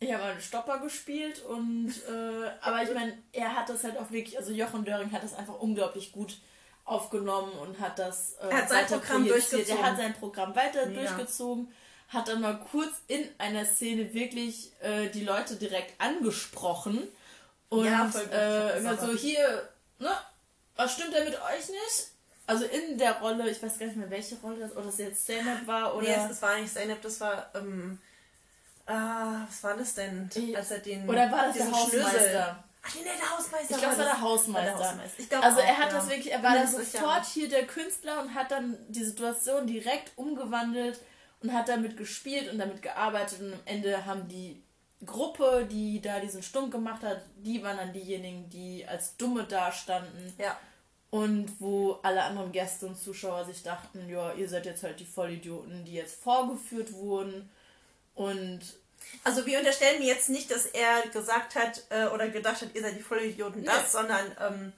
Ich 0.00 0.12
habe 0.12 0.24
einen 0.24 0.40
Stopper 0.40 0.78
gespielt 0.80 1.42
und 1.44 1.92
äh, 2.08 2.50
aber 2.60 2.82
ich 2.82 2.92
meine, 2.92 3.16
er 3.32 3.54
hat 3.54 3.68
das 3.68 3.84
halt 3.84 3.96
auch 3.96 4.10
wirklich, 4.10 4.36
also 4.36 4.52
Jochen 4.52 4.84
Döring 4.84 5.12
hat 5.12 5.22
das 5.22 5.34
einfach 5.34 5.58
unglaublich 5.58 6.12
gut 6.12 6.36
aufgenommen 6.84 7.52
und 7.52 7.78
hat 7.80 7.98
das 7.98 8.34
äh, 8.34 8.48
er 8.48 8.62
hat 8.62 8.68
sein 8.68 8.86
Programm 8.86 9.26
durchgezogen. 9.26 9.78
Er 9.78 9.90
hat 9.90 9.96
sein 9.96 10.14
Programm 10.14 10.54
weiter 10.54 10.90
ja. 10.90 11.00
durchgezogen, 11.00 11.72
hat 12.08 12.28
dann 12.28 12.40
mal 12.40 12.58
kurz 12.70 12.92
in 13.06 13.26
einer 13.38 13.64
Szene 13.64 14.12
wirklich 14.12 14.72
äh, 14.80 15.08
die 15.08 15.24
Leute 15.24 15.56
direkt 15.56 15.98
angesprochen 16.00 17.08
und 17.70 17.86
ja, 17.86 18.06
äh, 18.30 18.96
so 18.96 19.12
hier 19.12 19.68
ne? 19.98 20.10
Was 20.76 20.94
stimmt 20.94 21.14
denn 21.14 21.24
mit 21.24 21.34
euch 21.34 21.68
nicht? 21.68 22.13
Also 22.46 22.64
in 22.64 22.98
der 22.98 23.20
Rolle, 23.20 23.48
ich 23.50 23.62
weiß 23.62 23.78
gar 23.78 23.86
nicht 23.86 23.96
mehr, 23.96 24.10
welche 24.10 24.36
Rolle 24.36 24.58
das, 24.58 24.72
oder 24.72 24.86
das 24.86 24.98
jetzt 24.98 25.26
Zeynep 25.26 25.66
war 25.66 25.94
oder. 25.96 26.06
Nee, 26.06 26.14
es, 26.14 26.30
es 26.32 26.42
war 26.42 26.58
nicht 26.58 26.72
Zeynep, 26.72 27.00
das 27.00 27.20
war, 27.20 27.50
ähm, 27.54 27.98
ah, 28.86 29.46
was 29.46 29.62
war 29.64 29.76
das 29.76 29.94
denn? 29.94 30.28
Als 30.54 30.70
er 30.70 30.78
den, 30.80 31.08
oder 31.08 31.30
war 31.32 31.46
das 31.46 31.56
der 31.56 31.70
Hausmeister? 31.72 32.10
Schlüssel- 32.10 32.56
Ach 32.86 32.94
nee, 32.96 33.00
der 33.04 33.30
Hausmeister. 33.38 33.70
Ich 33.70 33.78
glaube, 33.78 33.92
es 33.92 33.98
war 33.98 34.04
der 34.04 34.20
Hausmeister. 34.20 34.72
War 34.72 34.78
der 34.78 34.88
Hausmeister. 34.90 35.20
Ich 35.22 35.28
glaub 35.30 35.42
also 35.42 35.60
er 35.60 35.78
hat 35.78 35.90
ja. 35.90 35.98
das 35.98 36.08
wirklich, 36.10 36.32
er 36.32 36.42
war 36.42 36.54
dann 36.54 36.68
sofort 36.68 37.24
hier 37.24 37.48
der 37.48 37.66
Künstler 37.66 38.20
und 38.20 38.34
hat 38.34 38.50
dann 38.50 38.76
die 38.88 39.04
Situation 39.04 39.66
direkt 39.66 40.12
umgewandelt 40.16 41.00
und 41.42 41.54
hat 41.54 41.68
damit 41.68 41.96
gespielt 41.96 42.52
und 42.52 42.58
damit 42.58 42.82
gearbeitet 42.82 43.40
und 43.40 43.54
am 43.54 43.60
Ende 43.64 44.04
haben 44.04 44.28
die 44.28 44.62
Gruppe, 45.06 45.66
die 45.70 46.00
da 46.02 46.20
diesen 46.20 46.42
Stumm 46.42 46.70
gemacht 46.70 47.02
hat, 47.02 47.22
die 47.36 47.62
waren 47.62 47.78
dann 47.78 47.92
diejenigen, 47.94 48.50
die 48.50 48.86
als 48.86 49.16
Dumme 49.16 49.44
dastanden 49.44 50.34
Ja. 50.38 50.56
Und 51.14 51.46
wo 51.60 52.00
alle 52.02 52.24
anderen 52.24 52.50
Gäste 52.50 52.86
und 52.86 52.96
Zuschauer 52.96 53.44
sich 53.44 53.62
dachten, 53.62 54.08
ja, 54.08 54.32
ihr 54.32 54.48
seid 54.48 54.66
jetzt 54.66 54.82
halt 54.82 54.98
die 54.98 55.04
Vollidioten, 55.04 55.84
die 55.84 55.94
jetzt 55.94 56.20
vorgeführt 56.20 56.92
wurden 56.92 57.48
und 58.16 58.60
Also 59.22 59.46
wir 59.46 59.58
unterstellen 59.58 60.00
mir 60.00 60.08
jetzt 60.08 60.28
nicht, 60.28 60.50
dass 60.50 60.66
er 60.66 61.02
gesagt 61.12 61.54
hat 61.54 61.82
äh, 61.90 62.06
oder 62.06 62.28
gedacht 62.28 62.62
hat, 62.62 62.74
ihr 62.74 62.82
seid 62.82 62.96
die 62.96 63.02
Vollidioten 63.02 63.62
das, 63.64 63.76
Nee. 63.76 63.88
sondern 63.92 64.26
ähm, 64.40 64.72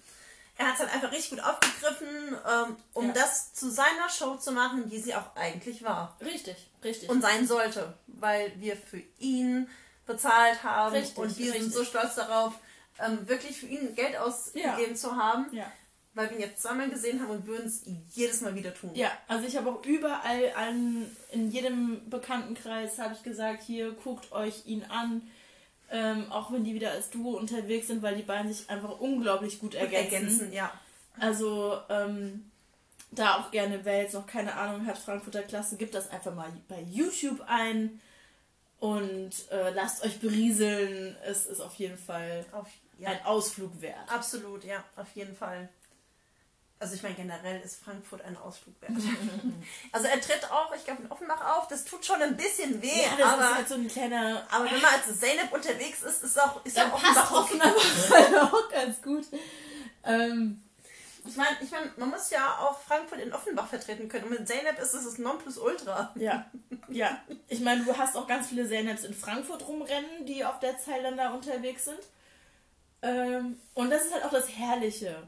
er 0.59 0.67
hat 0.67 0.75
es 0.75 0.81
halt 0.81 0.93
einfach 0.93 1.11
richtig 1.13 1.31
gut 1.31 1.41
aufgegriffen, 1.41 2.37
ähm, 2.47 2.77
um 2.93 3.07
Ja. 3.07 3.13
das 3.15 3.55
zu 3.55 3.71
seiner 3.71 4.09
Show 4.11 4.37
zu 4.37 4.53
machen, 4.53 4.91
die 4.91 4.99
sie 4.99 5.15
auch 5.15 5.35
eigentlich 5.37 5.83
war 5.85 6.17
richtig, 6.21 6.57
richtig. 6.85 7.09
und 7.09 7.23
sein 7.23 7.47
sollte, 7.47 7.95
weil 8.09 8.53
wir 8.61 8.77
für 8.77 9.01
ihn 9.21 9.71
bezahlt 10.07 10.63
haben 10.63 10.95
Richtig, 10.97 11.17
und 11.17 11.39
wir 11.39 11.53
sind 11.53 11.63
richtig. 11.63 11.73
so 11.75 11.85
stolz 11.85 12.15
darauf, 12.17 12.53
ähm, 12.99 13.27
wirklich 13.27 13.57
für 13.59 13.67
ihn 13.67 13.95
Geld 13.95 14.17
ausgegeben 14.19 14.97
zu 14.97 15.17
haben, 15.17 15.47
ja. 15.53 15.71
Weil 16.17 16.31
wir 16.31 16.37
ihn 16.37 16.43
jetzt 16.43 16.63
zweimal 16.63 16.89
gesehen 16.89 17.21
haben 17.21 17.31
und 17.31 17.47
würden 17.47 17.67
es 17.67 17.83
jedes 18.15 18.41
Mal 18.41 18.55
wieder 18.55 18.73
tun. 18.75 18.91
Ja, 18.95 19.13
also 19.29 19.47
ich 19.47 19.55
habe 19.57 19.71
auch 19.71 19.85
überall 19.85 20.51
an, 20.57 21.07
in 21.31 21.51
jedem 21.51 22.09
Bekanntenkreis 22.09 22.99
habe 22.99 23.15
ich 23.15 23.23
gesagt, 23.23 23.63
hier 23.63 23.93
guckt 23.93 24.33
euch 24.33 24.65
ihn 24.65 24.85
an, 24.89 25.21
ähm, 25.91 26.33
auch 26.33 26.51
wenn 26.51 26.65
die 26.65 26.75
wieder 26.75 26.91
als 26.93 27.11
Duo 27.11 27.37
unterwegs 27.37 27.89
sind, 27.89 28.01
weil 28.01 28.17
die 28.17 28.23
beiden 28.23 28.51
sich 28.51 28.71
einfach 28.71 28.99
unglaublich 28.99 29.61
gut 29.61 29.75
ergänzen. 29.75 30.15
Ergänzen, 30.15 30.53
ja. 30.55 30.73
Also 31.21 31.79
ähm, 31.91 32.51
da 33.11 33.37
auch 33.37 33.51
gerne, 33.51 33.81
wer 33.85 34.01
jetzt 34.01 34.15
noch 34.15 34.27
keine 34.27 34.55
Ahnung 34.55 34.87
hat, 34.87 34.97
Frankfurter 34.97 35.43
Klasse, 35.43 35.77
gibt 35.77 35.95
das 35.95 36.11
einfach 36.11 36.35
mal 36.35 36.51
bei 36.67 36.81
YouTube 36.81 37.43
ein 37.47 38.01
und 38.79 39.33
äh, 39.51 39.71
lasst 39.75 40.03
euch 40.03 40.19
berieseln. 40.19 41.15
Es 41.27 41.45
ist 41.45 41.61
auf 41.61 41.75
jeden 41.75 41.99
Fall 41.99 42.47
Auf, 42.53 42.69
ja. 42.99 43.11
ein 43.11 43.23
Ausflug 43.27 43.83
wert. 43.83 44.11
Absolut, 44.11 44.65
ja, 44.65 44.83
auf 44.97 45.15
jeden 45.15 45.37
Fall. 45.37 45.69
Also 46.79 46.95
ich 46.95 47.03
meine, 47.03 47.15
generell 47.15 47.61
ist 47.63 47.83
Frankfurt 47.83 48.23
ein 48.23 48.37
Ausflug 48.37 48.75
wert. 48.83 48.93
also 49.93 50.07
er 50.07 50.21
tritt 50.21 50.51
auch, 50.51 50.75
ich 50.75 50.85
glaube, 50.85 51.03
in 51.03 51.11
Offenbach 51.11 51.57
auf. 51.57 51.69
Das 51.69 51.85
tut 51.87 52.05
schon 52.05 52.21
ein 52.21 52.37
bisschen 52.37 52.83
weh, 52.83 53.03
Ja, 53.03 53.17
das 53.19 53.33
aber, 53.33 53.43
ist 53.43 53.55
halt 53.55 53.69
so 53.69 53.75
ein 53.77 53.89
kleiner 53.89 54.47
aber 54.51 54.65
wenn 54.67 54.83
man 54.83 54.93
als 54.93 55.19
Zeynep 55.19 55.53
unterwegs 55.53 56.03
ist, 56.03 56.23
ist 56.23 56.41
auch, 56.41 56.63
ist 56.67 56.77
Dann 56.77 56.93
auch 56.93 57.01
passt 57.03 57.33
Offenbach 57.33 57.73
okay. 57.75 57.89
Offenbach 58.13 58.53
auch 58.53 58.69
ganz 58.71 59.01
gut. 59.01 59.25
Ähm, 60.05 60.63
Ich 61.27 61.37
meine, 61.37 61.57
ich 61.63 61.71
mein, 61.71 61.91
man 61.97 62.11
muss 62.11 62.31
ja 62.31 62.59
auch 62.61 62.79
Frankfurt 62.81 63.21
in 63.21 63.33
Offenbach 63.33 63.69
vertreten 63.69 64.09
können. 64.09 64.25
Und 64.25 64.39
mit 64.39 64.47
Zeynep 64.47 64.79
ist 64.79 64.93
es 64.95 65.05
das 65.05 65.19
Nonplusultra. 65.19 66.13
ja, 66.15 66.47
ja. 66.89 67.21
Ich 67.49 67.61
meine, 67.61 67.85
du 67.85 67.97
hast 67.97 68.17
auch 68.17 68.27
ganz 68.27 68.49
viele 68.49 68.69
Zeynabs 68.69 69.05
in 69.05 69.15
Frankfurt 69.15 69.67
rumrennen, 69.67 70.27
die 70.27 70.45
auf 70.45 70.61
der 70.61 70.79
Zeiländer 70.79 71.33
unterwegs 71.33 71.87
sind. 71.87 72.01
Ähm, 73.03 73.59
und 73.75 73.91
das 73.91 74.05
ist 74.05 74.13
halt 74.15 74.25
auch 74.25 74.31
das 74.31 74.51
Herrliche. 74.51 75.27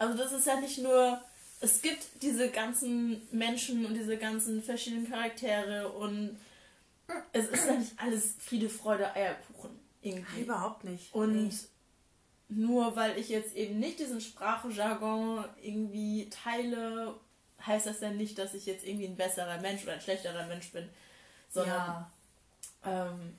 Also 0.00 0.16
das 0.16 0.32
ist 0.32 0.46
ja 0.46 0.58
nicht 0.58 0.78
nur, 0.78 1.20
es 1.60 1.82
gibt 1.82 2.22
diese 2.22 2.48
ganzen 2.48 3.20
Menschen 3.32 3.84
und 3.84 3.92
diese 3.92 4.16
ganzen 4.16 4.62
verschiedenen 4.62 5.10
Charaktere 5.10 5.90
und 5.90 6.40
es 7.34 7.48
ist 7.48 7.66
ja 7.66 7.74
nicht 7.74 7.92
alles 7.98 8.34
Friede, 8.38 8.70
Freude, 8.70 9.14
Eierkuchen 9.14 9.78
irgendwie. 10.00 10.40
Überhaupt 10.40 10.84
nicht. 10.84 11.14
Und 11.14 11.48
Nee. 11.48 11.54
nur 12.48 12.96
weil 12.96 13.18
ich 13.18 13.28
jetzt 13.28 13.54
eben 13.54 13.78
nicht 13.78 13.98
diesen 13.98 14.22
Sprachjargon 14.22 15.44
irgendwie 15.60 16.30
teile, 16.30 17.14
heißt 17.66 17.86
das 17.86 18.00
ja 18.00 18.08
nicht, 18.08 18.38
dass 18.38 18.54
ich 18.54 18.64
jetzt 18.64 18.86
irgendwie 18.86 19.06
ein 19.06 19.16
besserer 19.16 19.60
Mensch 19.60 19.82
oder 19.82 19.92
ein 19.92 20.00
schlechterer 20.00 20.46
Mensch 20.46 20.72
bin. 20.72 20.88
Sondern 21.50 22.06
ja. 22.86 23.10
ähm, 23.10 23.36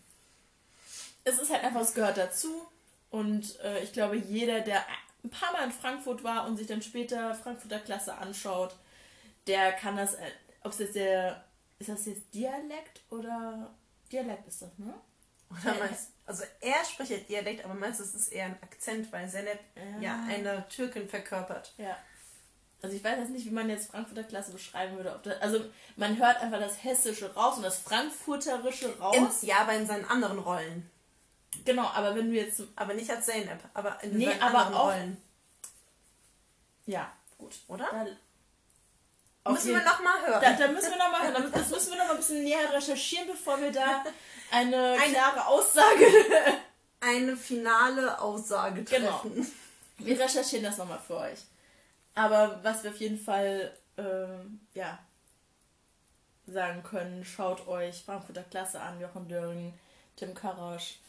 es 1.24 1.40
ist 1.40 1.52
halt 1.52 1.64
einfach, 1.64 1.82
es 1.82 1.96
gehört 1.96 2.18
dazu. 2.18 2.68
Und 3.10 3.60
äh, 3.62 3.84
ich 3.84 3.94
glaube, 3.94 4.16
jeder, 4.16 4.62
der 4.62 4.86
ein 5.24 5.30
paar 5.30 5.52
Mal 5.54 5.66
in 5.66 5.72
Frankfurt 5.72 6.24
war 6.24 6.48
und 6.48 6.58
sich 6.58 6.68
dann 6.68 6.82
später 6.82 7.34
Frankfurter 7.36 7.80
Klasse 7.80 8.16
anschaut, 8.18 8.76
der 9.48 9.72
kann 9.74 9.98
das, 9.98 10.16
äh, 10.16 10.32
ob 10.64 10.72
es 10.72 10.80
jetzt 10.80 10.96
der, 10.96 11.44
ist 11.80 11.90
das 11.90 12.06
jetzt 12.06 12.34
Dialekt 12.34 13.02
oder 13.10 13.74
Dialekt 14.12 14.48
ist 14.48 14.62
das, 14.62 14.78
ne? 14.78 14.94
Oder 15.50 15.76
meinst, 15.80 16.12
also 16.26 16.44
er 16.62 16.86
spricht 16.86 17.12
ja 17.12 17.18
Dialekt, 17.18 17.66
aber 17.66 17.74
meinst 17.74 18.00
du, 18.00 18.04
es 18.04 18.14
ist 18.14 18.32
eher 18.32 18.46
ein 18.46 18.58
Akzent, 18.62 19.12
weil 19.12 19.30
Zeynep 19.30 19.60
Ja. 19.76 20.00
ja 20.00 20.26
eine 20.28 20.68
Türkin 20.70 21.10
verkörpert. 21.10 21.74
Ja. 21.78 21.98
Also 22.82 22.96
ich 22.96 23.04
weiß 23.04 23.18
jetzt 23.20 23.32
nicht, 23.32 23.46
wie 23.46 23.52
man 23.52 23.70
jetzt 23.70 23.92
Frankfurter 23.92 24.24
Klasse 24.24 24.52
beschreiben 24.52 24.96
würde. 24.96 25.20
Das, 25.24 25.40
also 25.42 25.64
man 25.98 26.18
hört 26.18 26.42
einfach 26.42 26.60
das 26.60 26.84
Hessische 26.84 27.34
raus 27.36 27.58
und 27.58 27.64
das 27.64 27.78
Frankfurterische 27.80 28.98
raus. 28.98 29.44
In, 29.44 29.50
ja, 29.50 29.58
aber 29.60 29.74
in 29.74 29.86
seinen 29.86 30.06
anderen 30.06 30.40
Rollen. 30.40 30.90
Genau, 31.66 31.88
aber 31.88 32.16
wenn 32.16 32.30
du 32.32 32.36
jetzt... 32.36 32.62
Aber 32.76 32.94
nicht 32.94 33.10
als 33.10 33.26
Zeynep, 33.26 33.60
aber 33.74 34.02
in 34.04 34.18
Nee, 34.18 34.32
aber 34.40 34.68
auch- 34.76 34.86
Rollen. 34.88 35.18
Ja, 36.86 37.12
gut. 37.38 37.56
Oder? 37.68 37.88
Da, 37.92 38.06
auf 39.44 39.54
Müssen 39.54 39.72
wir 39.72 39.84
nochmal 39.84 40.22
hören. 40.28 40.42
da, 40.42 40.54
da 40.54 40.68
müssen 40.68 40.92
wir 40.92 40.98
noch 40.98 41.12
mal, 41.12 41.50
das 41.52 41.70
müssen 41.70 41.92
wir 41.92 41.98
noch 41.98 42.06
mal 42.06 42.12
ein 42.12 42.18
bisschen 42.18 42.44
näher 42.44 42.72
recherchieren, 42.74 43.28
bevor 43.28 43.60
wir 43.60 43.72
da 43.72 44.04
eine 44.52 44.98
Ein- 45.00 45.12
klare 45.14 45.46
Aussage... 45.48 46.06
Eine 47.04 47.36
finale 47.36 48.22
Aussage 48.22 48.84
Genau. 48.84 49.18
treffen. 49.22 49.52
Wir 49.98 50.20
recherchieren 50.20 50.64
das 50.66 50.78
nochmal 50.78 51.00
für 51.00 51.18
euch. 51.18 51.40
Aber 52.14 52.60
was 52.64 52.84
wir 52.84 52.92
auf 52.92 52.98
jeden 52.98 53.18
Fall, 53.18 53.76
ähm, 53.98 54.60
ja, 54.76 55.00
sagen 56.46 56.84
können, 56.84 57.26
schaut 57.26 57.68
euch 57.68 58.04
Frankfurter 58.04 58.44
Klasse 58.44 58.80
an, 58.80 59.02
Jochen 59.02 59.28
Döring, 59.28 59.74
Tim 60.16 60.36
Karasch 60.36 61.00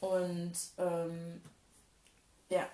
und, 0.00 0.52
ähm, 0.78 1.40
ja, 2.48 2.68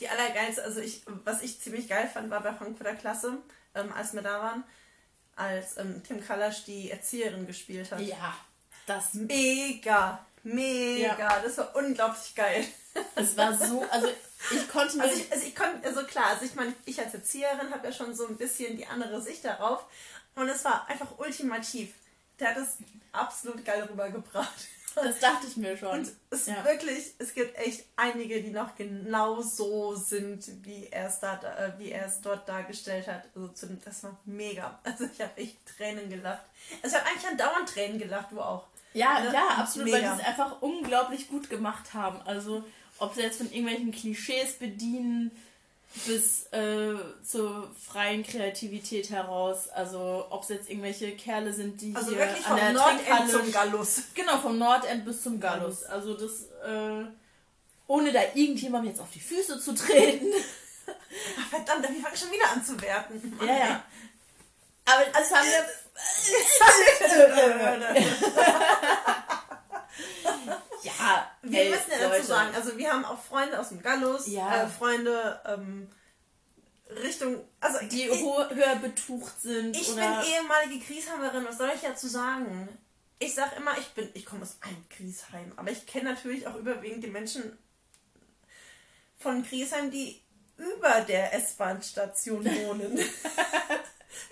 Die 0.00 0.08
allergeilste, 0.08 0.62
also 0.64 0.80
ich, 0.80 1.02
was 1.24 1.42
ich 1.42 1.60
ziemlich 1.60 1.88
geil 1.88 2.08
fand, 2.12 2.28
war 2.30 2.42
bei 2.42 2.52
Frankfurter 2.52 2.96
Klasse, 2.96 3.38
ähm, 3.74 3.92
als 3.92 4.12
wir 4.12 4.22
da 4.22 4.40
waren, 4.42 4.64
als 5.36 5.76
ähm, 5.78 6.02
Tim 6.06 6.24
Kalasch 6.24 6.64
die 6.64 6.90
Erzieherin 6.90 7.46
gespielt 7.46 7.90
hat. 7.92 8.00
ja, 8.00 8.34
das, 8.86 9.14
Mega, 9.14 10.24
mega, 10.42 11.16
Ja. 11.18 11.40
das 11.40 11.58
war 11.58 11.74
unglaublich 11.76 12.34
geil. 12.34 12.64
es 13.16 13.36
war 13.36 13.54
so, 13.56 13.82
also 13.90 14.08
ich 14.50 14.68
konnte 14.68 14.96
mir, 14.96 15.04
Also 15.04 15.16
ich, 15.16 15.32
also 15.32 15.46
ich 15.46 15.54
konnte, 15.56 15.86
also 15.86 16.04
klar, 16.04 16.26
also 16.26 16.44
ich 16.44 16.54
meine, 16.54 16.74
ich 16.84 16.98
als 17.00 17.14
Erzieherin 17.14 17.70
habe 17.72 17.86
ja 17.86 17.92
schon 17.92 18.14
so 18.14 18.26
ein 18.26 18.36
bisschen 18.36 18.76
die 18.76 18.86
andere 18.86 19.20
Sicht 19.22 19.44
darauf 19.44 19.84
und 20.34 20.48
es 20.48 20.64
war 20.64 20.86
einfach 20.88 21.18
ultimativ. 21.18 21.92
Der 22.40 22.50
hat 22.50 22.56
es 22.58 22.76
absolut 23.12 23.64
geil 23.64 23.84
rübergebracht. 23.84 24.66
Das 25.02 25.18
dachte 25.18 25.46
ich 25.48 25.56
mir 25.56 25.76
schon. 25.76 25.90
Und 26.00 26.12
es 26.30 26.46
Ja. 26.46 26.64
wirklich, 26.64 27.14
es 27.18 27.34
gibt 27.34 27.56
echt 27.58 27.84
einige, 27.96 28.42
die 28.42 28.50
noch 28.50 28.76
genau 28.76 29.40
so 29.42 29.94
sind, 29.96 30.44
wie 30.64 30.86
er 30.90 31.08
es, 31.08 31.20
da, 31.20 31.34
äh, 31.56 31.72
wie 31.78 31.90
er 31.90 32.06
es 32.06 32.20
dort 32.20 32.48
dargestellt 32.48 33.06
hat. 33.08 33.24
Also 33.34 33.48
zu 33.48 33.66
das 33.84 34.02
war 34.04 34.16
mega. 34.24 34.78
Also 34.84 35.04
ich 35.12 35.20
habe 35.20 35.36
echt 35.36 35.56
Tränen 35.76 36.08
gelacht. 36.08 36.44
Also 36.82 36.96
ich 36.96 37.02
habe 37.02 37.10
eigentlich 37.10 37.26
andauernd 37.30 37.68
Tränen 37.68 37.98
gelacht, 37.98 38.30
du 38.32 38.40
auch. 38.40 38.66
Ja, 38.92 39.20
Ne? 39.20 39.32
ja, 39.32 39.48
absolut, 39.58 39.90
weil 39.92 40.00
Mega. 40.02 40.14
die 40.14 40.20
es 40.20 40.26
einfach 40.28 40.62
unglaublich 40.62 41.28
gut 41.28 41.50
gemacht 41.50 41.94
haben. 41.94 42.20
Also, 42.24 42.62
ob 42.98 43.12
sie 43.14 43.22
jetzt 43.22 43.38
von 43.38 43.50
irgendwelchen 43.50 43.90
Klischees 43.90 44.52
bedienen 44.54 45.32
bis 46.06 46.46
äh, 46.52 46.94
zur 47.24 47.70
freien 47.86 48.24
Kreativität 48.24 49.10
heraus. 49.10 49.68
Also, 49.68 50.26
ob 50.30 50.42
es 50.42 50.48
jetzt 50.48 50.68
irgendwelche 50.68 51.12
Kerle 51.12 51.52
sind, 51.52 51.80
die 51.80 51.94
Also 51.94 52.10
hier 52.10 52.18
wirklich 52.18 52.44
an 52.46 52.52
vom 52.52 52.58
der 52.58 52.72
Nordend 52.72 53.30
zum 53.30 53.52
Gallus. 53.52 54.02
Genau, 54.14 54.38
vom 54.38 54.58
Nordend 54.58 55.04
bis 55.04 55.22
zum 55.22 55.40
Gallus. 55.40 55.84
Also, 55.84 56.14
das, 56.14 56.42
äh, 56.66 57.04
ohne 57.86 58.12
da 58.12 58.20
irgendjemandem 58.34 58.90
jetzt 58.90 59.00
auf 59.00 59.10
die 59.10 59.20
Füße 59.20 59.60
zu 59.60 59.74
treten. 59.74 60.32
Ach, 60.86 61.46
verdammt, 61.50 61.82
wir 61.82 62.02
fangen 62.02 62.16
schon 62.16 62.32
wieder 62.32 62.50
an 62.50 62.64
zu 62.64 62.80
werten. 62.80 63.38
ja, 63.40 63.58
ja. 63.58 63.84
Aber 64.86 65.04
das 65.12 65.30
haben 65.30 65.46
wir. 65.46 65.64
Ja, 70.84 71.30
Wir 71.42 71.60
ey, 71.62 71.70
müssen 71.70 71.90
ja 71.90 71.98
dazu 71.98 72.10
Leute. 72.10 72.24
sagen, 72.26 72.54
also 72.54 72.76
wir 72.76 72.92
haben 72.92 73.04
auch 73.04 73.22
Freunde 73.22 73.58
aus 73.58 73.70
dem 73.70 73.82
Gallus, 73.82 74.26
Ja. 74.26 74.64
äh, 74.64 74.68
Freunde 74.68 75.40
ähm, 75.46 75.88
Richtung, 77.02 77.42
also 77.60 77.78
die 77.86 78.02
ich, 78.04 78.20
höher 78.20 78.76
betucht 78.82 79.40
sind 79.40 79.74
ich 79.76 79.88
oder 79.90 80.20
bin 80.22 80.32
ehemalige 80.32 80.84
Griesheimerin, 80.84 81.44
was 81.46 81.58
soll 81.58 81.70
ich 81.74 81.80
dazu 81.80 82.06
sagen? 82.06 82.68
Ich 83.18 83.34
sag 83.34 83.56
immer, 83.56 83.76
ich 83.78 83.88
bin, 83.94 84.10
ich 84.14 84.26
komme 84.26 84.42
aus 84.42 84.58
einem 84.60 84.84
Griesheim, 84.94 85.52
aber 85.56 85.70
ich 85.70 85.86
kenne 85.86 86.10
natürlich 86.12 86.46
auch 86.46 86.56
überwiegend 86.56 87.02
die 87.02 87.08
Menschen 87.10 87.58
von 89.18 89.42
Griesheim, 89.44 89.90
die 89.90 90.20
über 90.58 91.00
der 91.00 91.32
S-Bahn-Station 91.34 92.44
wohnen. 92.66 92.98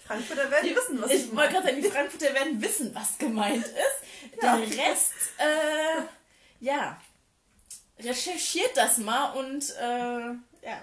Frankfurter 0.06 0.50
werden 0.50 0.70
wissen, 0.76 1.00
was 1.02 1.10
ich 1.10 1.24
ich 1.24 1.34
wollte 1.36 1.54
gerade 1.54 1.66
sagen, 1.68 1.82
die 1.82 1.90
Frankfurter 1.90 2.34
werden 2.34 2.60
wissen, 2.62 2.94
was 2.94 3.18
gemeint 3.18 3.64
ist. 3.64 4.40
Der 4.40 4.48
Ja. 4.50 4.54
Rest, 4.56 5.12
äh, 5.38 6.02
ja, 6.62 6.96
recherchiert 7.98 8.76
das 8.76 8.98
mal 8.98 9.32
und, 9.32 9.68
äh, 9.76 10.66
ja, 10.66 10.80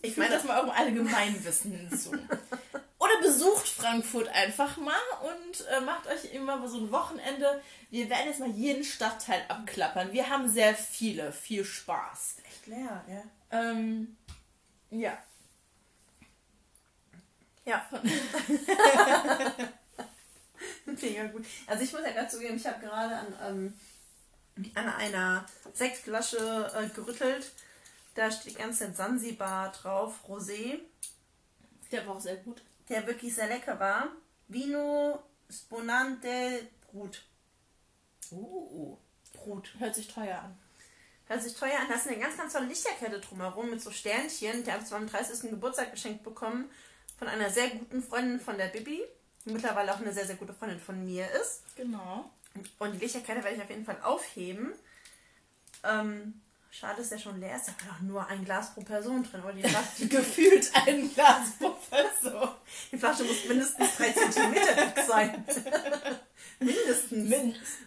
Ich 0.00 0.16
meine, 0.16 0.30
das 0.30 0.44
mal 0.44 0.60
eurem 0.60 0.70
Allgemeinwissen 0.70 1.72
hinzu. 1.72 2.12
Oder 3.00 3.20
besucht 3.20 3.68
Frankfurt 3.68 4.28
einfach 4.28 4.76
mal 4.76 4.94
und 5.22 5.66
äh, 5.66 5.80
macht 5.80 6.06
euch 6.06 6.32
immer 6.32 6.68
so 6.68 6.78
ein 6.78 6.92
Wochenende. 6.92 7.60
Wir 7.90 8.08
werden 8.08 8.26
jetzt 8.26 8.38
mal 8.38 8.50
jeden 8.50 8.84
Stadtteil 8.84 9.44
abklappern. 9.48 10.12
Wir 10.12 10.30
haben 10.30 10.48
sehr 10.48 10.74
viele. 10.74 11.32
Viel 11.32 11.64
Spaß. 11.64 12.36
echt 12.48 12.66
leer, 12.68 13.04
ja. 13.08 13.22
Ähm, 13.50 14.16
ja. 14.90 15.18
Ja. 17.64 17.88
Mega 20.86 21.24
gut. 21.32 21.44
Also 21.66 21.82
ich 21.82 21.92
muss 21.92 22.02
ja 22.02 22.12
gerade 22.12 22.28
zugeben, 22.28 22.56
ich 22.56 22.66
habe 22.66 22.80
gerade 22.80 23.16
an, 23.16 23.34
ähm, 23.46 23.74
an 24.74 24.88
einer 24.88 25.46
Sektflasche 25.74 26.72
äh, 26.74 26.88
gerüttelt. 26.94 27.52
Da 28.14 28.30
steht 28.30 28.54
die 28.54 28.58
ganze 28.58 28.86
Zeit 28.86 28.96
Sansibar 28.96 29.70
drauf, 29.72 30.14
Rosé, 30.28 30.80
Der 31.92 32.06
war 32.06 32.16
auch 32.16 32.20
sehr 32.20 32.36
gut. 32.36 32.62
der 32.88 33.06
wirklich 33.06 33.34
sehr 33.34 33.48
lecker 33.48 33.78
war. 33.78 34.08
Vino 34.48 35.22
Sponante 35.50 36.66
Brut. 36.90 37.22
Uh, 38.30 38.96
Brut. 39.32 39.74
hört 39.78 39.94
sich 39.94 40.08
teuer 40.08 40.38
an. 40.38 40.58
Hört 41.26 41.42
sich 41.42 41.54
teuer 41.54 41.78
an. 41.78 41.86
Da 41.88 41.94
ist 41.94 42.06
eine 42.06 42.18
ganz, 42.18 42.36
ganz 42.36 42.52
tolle 42.52 42.66
Lichterkette 42.66 43.20
drumherum 43.20 43.70
mit 43.70 43.80
so 43.80 43.90
Sternchen. 43.90 44.64
Die 44.64 44.72
habe 44.72 44.82
ich 44.84 44.92
am 44.92 45.06
30. 45.06 45.50
Geburtstag 45.50 45.92
geschenkt 45.92 46.24
bekommen 46.24 46.70
von 47.18 47.28
einer 47.28 47.50
sehr 47.50 47.68
guten 47.70 48.02
Freundin 48.02 48.40
von 48.40 48.56
der 48.56 48.68
Bibi, 48.68 49.02
die 49.44 49.50
mittlerweile 49.50 49.94
auch 49.94 50.00
eine 50.00 50.12
sehr, 50.12 50.26
sehr 50.26 50.36
gute 50.36 50.54
Freundin 50.54 50.80
von 50.80 51.04
mir 51.04 51.30
ist. 51.32 51.62
Genau. 51.76 52.30
Und 52.78 52.92
die 52.92 52.98
Lichterkette 52.98 53.42
werde 53.44 53.56
ich 53.56 53.62
auf 53.62 53.70
jeden 53.70 53.84
Fall 53.84 53.98
aufheben. 54.02 54.72
Ähm, 55.84 56.40
schade, 56.70 56.98
dass 56.98 57.10
der 57.10 57.18
schon 57.18 57.40
leer 57.40 57.56
ist. 57.56 57.66
Da 57.68 57.72
war 57.86 57.94
doch 57.94 58.00
nur 58.00 58.26
ein 58.26 58.44
Glas 58.44 58.74
pro 58.74 58.80
Person 58.82 59.22
drin. 59.24 59.40
Aber 59.40 59.52
die 59.52 59.62
Flasche, 59.62 60.06
Gefühlt 60.08 60.70
ein 60.74 61.12
Glas 61.14 61.50
Professor. 61.58 62.56
die 62.92 62.98
Flasche 62.98 63.24
muss 63.24 63.44
mindestens 63.46 63.96
3 63.96 64.12
cm 64.12 64.52
dick 64.54 65.04
sein. 65.06 65.44
mindestens. 66.60 67.30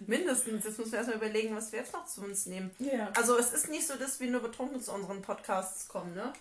mindestens. 0.08 0.64
Jetzt 0.66 0.78
müssen 0.78 0.92
wir 0.92 0.98
erstmal 1.00 1.18
überlegen, 1.18 1.56
was 1.56 1.72
wir 1.72 1.80
jetzt 1.80 1.94
noch 1.94 2.06
zu 2.06 2.22
uns 2.22 2.46
nehmen. 2.46 2.72
Ja. 2.80 3.12
Also 3.16 3.38
es 3.38 3.54
ist 3.54 3.70
nicht 3.70 3.86
so, 3.88 3.96
dass 3.96 4.20
wir 4.20 4.30
nur 4.30 4.42
betrunken 4.42 4.82
zu 4.82 4.92
unseren 4.94 5.22
Podcasts 5.22 5.88
kommen, 5.88 6.14
ne? 6.16 6.34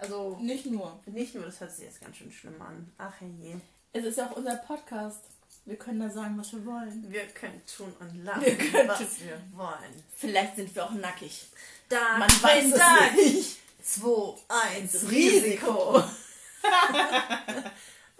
Also 0.00 0.38
Nicht 0.40 0.66
nur. 0.66 1.00
nicht 1.06 1.34
nur, 1.34 1.44
das 1.44 1.58
hört 1.60 1.72
sich 1.72 1.84
jetzt 1.86 2.00
ganz 2.00 2.16
schön 2.16 2.30
schlimm 2.30 2.60
an. 2.62 2.92
Ach 2.98 3.14
je. 3.20 3.56
Es 3.92 4.04
ist 4.04 4.18
ja 4.18 4.26
auch 4.30 4.36
unser 4.36 4.54
Podcast. 4.56 5.24
Wir 5.64 5.76
können 5.76 6.00
da 6.00 6.08
sagen, 6.08 6.38
was 6.38 6.52
wir 6.52 6.64
wollen. 6.64 7.04
Wir 7.10 7.26
können 7.28 7.60
tun 7.66 7.94
und 8.00 8.24
lachen, 8.24 8.42
Wir 8.44 8.56
können 8.56 8.88
was 8.88 8.98
tun. 8.98 9.08
wir 9.20 9.42
wollen. 9.52 10.02
Vielleicht 10.16 10.56
sind 10.56 10.74
wir 10.74 10.84
auch 10.84 10.92
nackig. 10.92 11.46
Da, 11.88 12.18
Man 12.18 12.28
weiß 12.42 12.64
es 12.66 12.74
da, 12.74 13.10
nicht. 13.14 13.58
2, 13.82 14.34
1, 14.76 15.10
Risiko. 15.10 16.02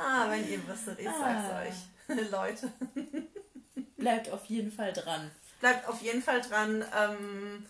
Ah, 0.01 0.31
wenn 0.31 0.49
ihr 0.49 0.67
wüsstet, 0.69 0.99
ich 1.01 1.07
sag's 1.07 1.51
Ah. 1.51 1.63
euch. 1.63 2.31
Leute. 2.31 2.73
Bleibt 3.97 4.31
auf 4.31 4.45
jeden 4.47 4.71
Fall 4.71 4.93
dran. 4.93 5.31
Bleibt 5.61 5.89
auf 5.89 6.01
jeden 6.03 6.23
Fall 6.23 6.41
dran. 6.41 6.85
Ähm, 6.97 7.67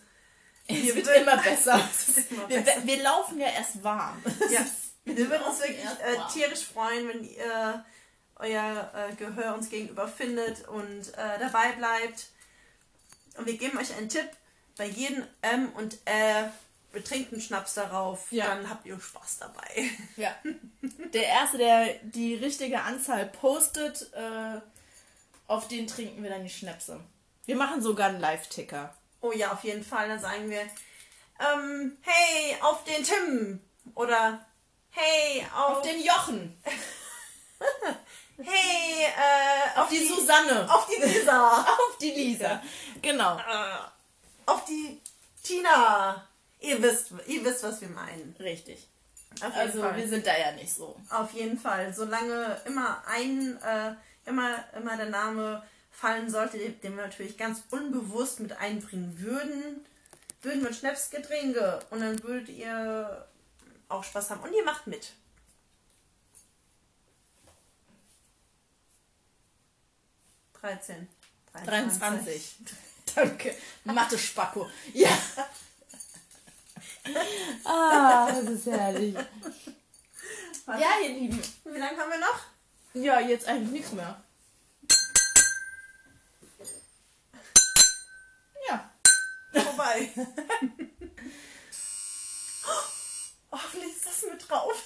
Es 0.67 0.75
Wir 0.83 0.95
wird 0.95 1.07
immer 1.17 1.37
besser. 1.37 1.81
es 1.91 2.15
wird 2.15 2.31
immer 2.31 2.47
Wir, 2.49 2.61
besser. 2.61 2.85
wir 2.85 3.01
laufen 3.03 3.39
ja 3.39 3.47
erst 3.47 3.83
warm. 3.83 4.21
Ja, 4.51 4.63
wir 5.05 5.29
würden 5.29 5.43
uns 5.43 5.59
wirklich 5.59 5.83
äh, 5.83 6.31
tierisch 6.31 6.65
freuen, 6.65 7.07
wenn 7.07 7.23
ihr 7.23 7.83
euer 8.39 8.91
äh, 8.95 9.15
Gehör 9.15 9.53
uns 9.55 9.69
gegenüber 9.69 10.07
findet 10.07 10.67
und 10.67 11.13
äh, 11.17 11.39
dabei 11.39 11.73
bleibt. 11.73 12.27
Und 13.37 13.45
wir 13.45 13.57
geben 13.57 13.77
euch 13.77 13.95
einen 13.95 14.09
Tipp. 14.09 14.29
Bei 14.77 14.85
jedem 14.85 15.25
M 15.41 15.69
und 15.73 15.95
Ä, 16.05 16.49
wir 16.91 17.03
trinken 17.03 17.39
Schnaps 17.41 17.73
darauf, 17.75 18.31
Ja. 18.31 18.47
dann 18.47 18.69
habt 18.69 18.85
ihr 18.85 18.99
Spaß 18.99 19.39
dabei. 19.39 19.89
Ja. 20.15 20.33
Der 21.13 21.25
Erste, 21.25 21.57
der 21.57 21.95
die 22.03 22.35
richtige 22.35 22.81
Anzahl 22.81 23.25
postet, 23.27 24.11
äh, 24.13 24.59
auf 25.47 25.67
den 25.67 25.87
trinken 25.87 26.23
wir 26.23 26.29
dann 26.29 26.43
die 26.43 26.49
Schnäpse. 26.49 26.99
Wir 27.45 27.55
machen 27.55 27.81
sogar 27.81 28.09
einen 28.09 28.19
Live-Ticker. 28.19 28.95
Oh 29.21 29.31
ja, 29.31 29.51
auf 29.51 29.63
jeden 29.63 29.83
Fall. 29.83 30.07
Dann 30.07 30.19
sagen 30.19 30.49
wir, 30.49 30.61
ähm, 30.61 31.97
hey, 32.01 32.55
auf 32.61 32.83
den 32.83 33.03
Tim. 33.03 33.59
Oder 33.95 34.45
hey, 34.91 35.45
auf, 35.55 35.77
Auf 35.77 35.81
den 35.81 36.03
Jochen. 36.03 36.61
hey, 38.43 39.05
äh, 39.05 39.79
auf, 39.79 39.85
Auf 39.85 39.89
die 39.89 40.07
Susanne. 40.07 40.73
auf 40.73 40.87
die 40.87 41.01
Lisa. 41.01 41.61
Auf 41.61 41.97
die 41.99 42.11
Lisa. 42.11 42.61
Genau. 43.01 43.37
äh, 43.37 43.79
auf 44.45 44.65
die 44.65 44.99
Tina. 45.43 46.27
Ihr 46.59 46.81
wisst, 46.81 47.11
ihr 47.27 47.43
wisst, 47.45 47.63
was 47.63 47.79
wir 47.81 47.89
meinen. 47.89 48.35
Richtig. 48.39 48.87
Also 49.41 49.81
Fall. 49.81 49.95
wir 49.95 50.07
sind 50.07 50.25
da 50.25 50.37
ja 50.37 50.51
nicht 50.53 50.73
so. 50.73 50.95
Auf 51.09 51.31
jeden 51.33 51.57
Fall. 51.57 51.93
Solange 51.93 52.59
immer 52.65 53.01
ein, 53.07 53.57
äh, 53.61 53.93
immer, 54.25 54.63
immer 54.75 54.97
der 54.97 55.09
Name 55.09 55.63
fallen 55.91 56.29
sollte, 56.29 56.57
den 56.57 56.79
den 56.81 56.95
wir 56.97 57.03
natürlich 57.05 57.37
ganz 57.37 57.63
unbewusst 57.71 58.39
mit 58.39 58.53
einbringen 58.57 59.19
würden, 59.19 59.85
würden 60.41 60.63
wir 60.63 60.73
Schnapsgetränke 60.73 61.79
und 61.89 62.01
dann 62.01 62.21
würdet 62.23 62.49
ihr 62.49 63.27
auch 63.89 64.03
Spaß 64.03 64.29
haben 64.31 64.41
und 64.41 64.53
ihr 64.53 64.63
macht 64.63 64.87
mit. 64.87 65.13
Dreizehn. 70.61 71.07
23. 71.65 72.55
Danke. 73.15 73.55
Mathe-Spacko. 73.85 74.69
Ja. 74.93 75.17
ah, 77.65 78.31
das 78.31 78.45
ist 78.49 78.65
herrlich. 78.67 79.15
Ja, 80.67 80.99
ihr 81.03 81.09
Lieben. 81.09 81.41
Wie 81.63 81.77
lange 81.79 81.97
haben 81.97 82.11
wir 82.11 82.19
noch? 82.19 82.39
Ja, 82.93 83.19
jetzt 83.19 83.47
eigentlich 83.47 83.71
nichts 83.71 83.91
mehr. 83.93 84.21
Ja. 88.67 88.91
Vorbei. 89.53 90.09
hoffentlich 93.51 93.95
ist 93.95 94.05
das 94.05 94.21
mit 94.29 94.47
drauf. 94.49 94.83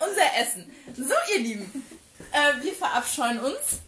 Unser 0.00 0.34
Essen. 0.36 0.74
So, 0.96 1.14
ihr 1.32 1.40
Lieben. 1.40 1.86
Äh, 2.32 2.62
wir 2.62 2.74
verabscheuen 2.74 3.40
uns 3.40 3.80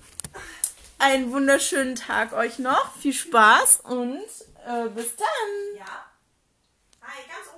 einen 1.02 1.32
wunderschönen 1.32 1.96
Tag 1.96 2.32
euch 2.32 2.60
noch. 2.60 2.96
Viel 2.96 3.12
Spaß 3.12 3.80
und 3.80 4.22
äh, 4.66 4.88
bis 4.88 5.16
dann. 5.16 5.76
Ja. 5.76 6.06
Hi, 7.02 7.24
ganz 7.28 7.51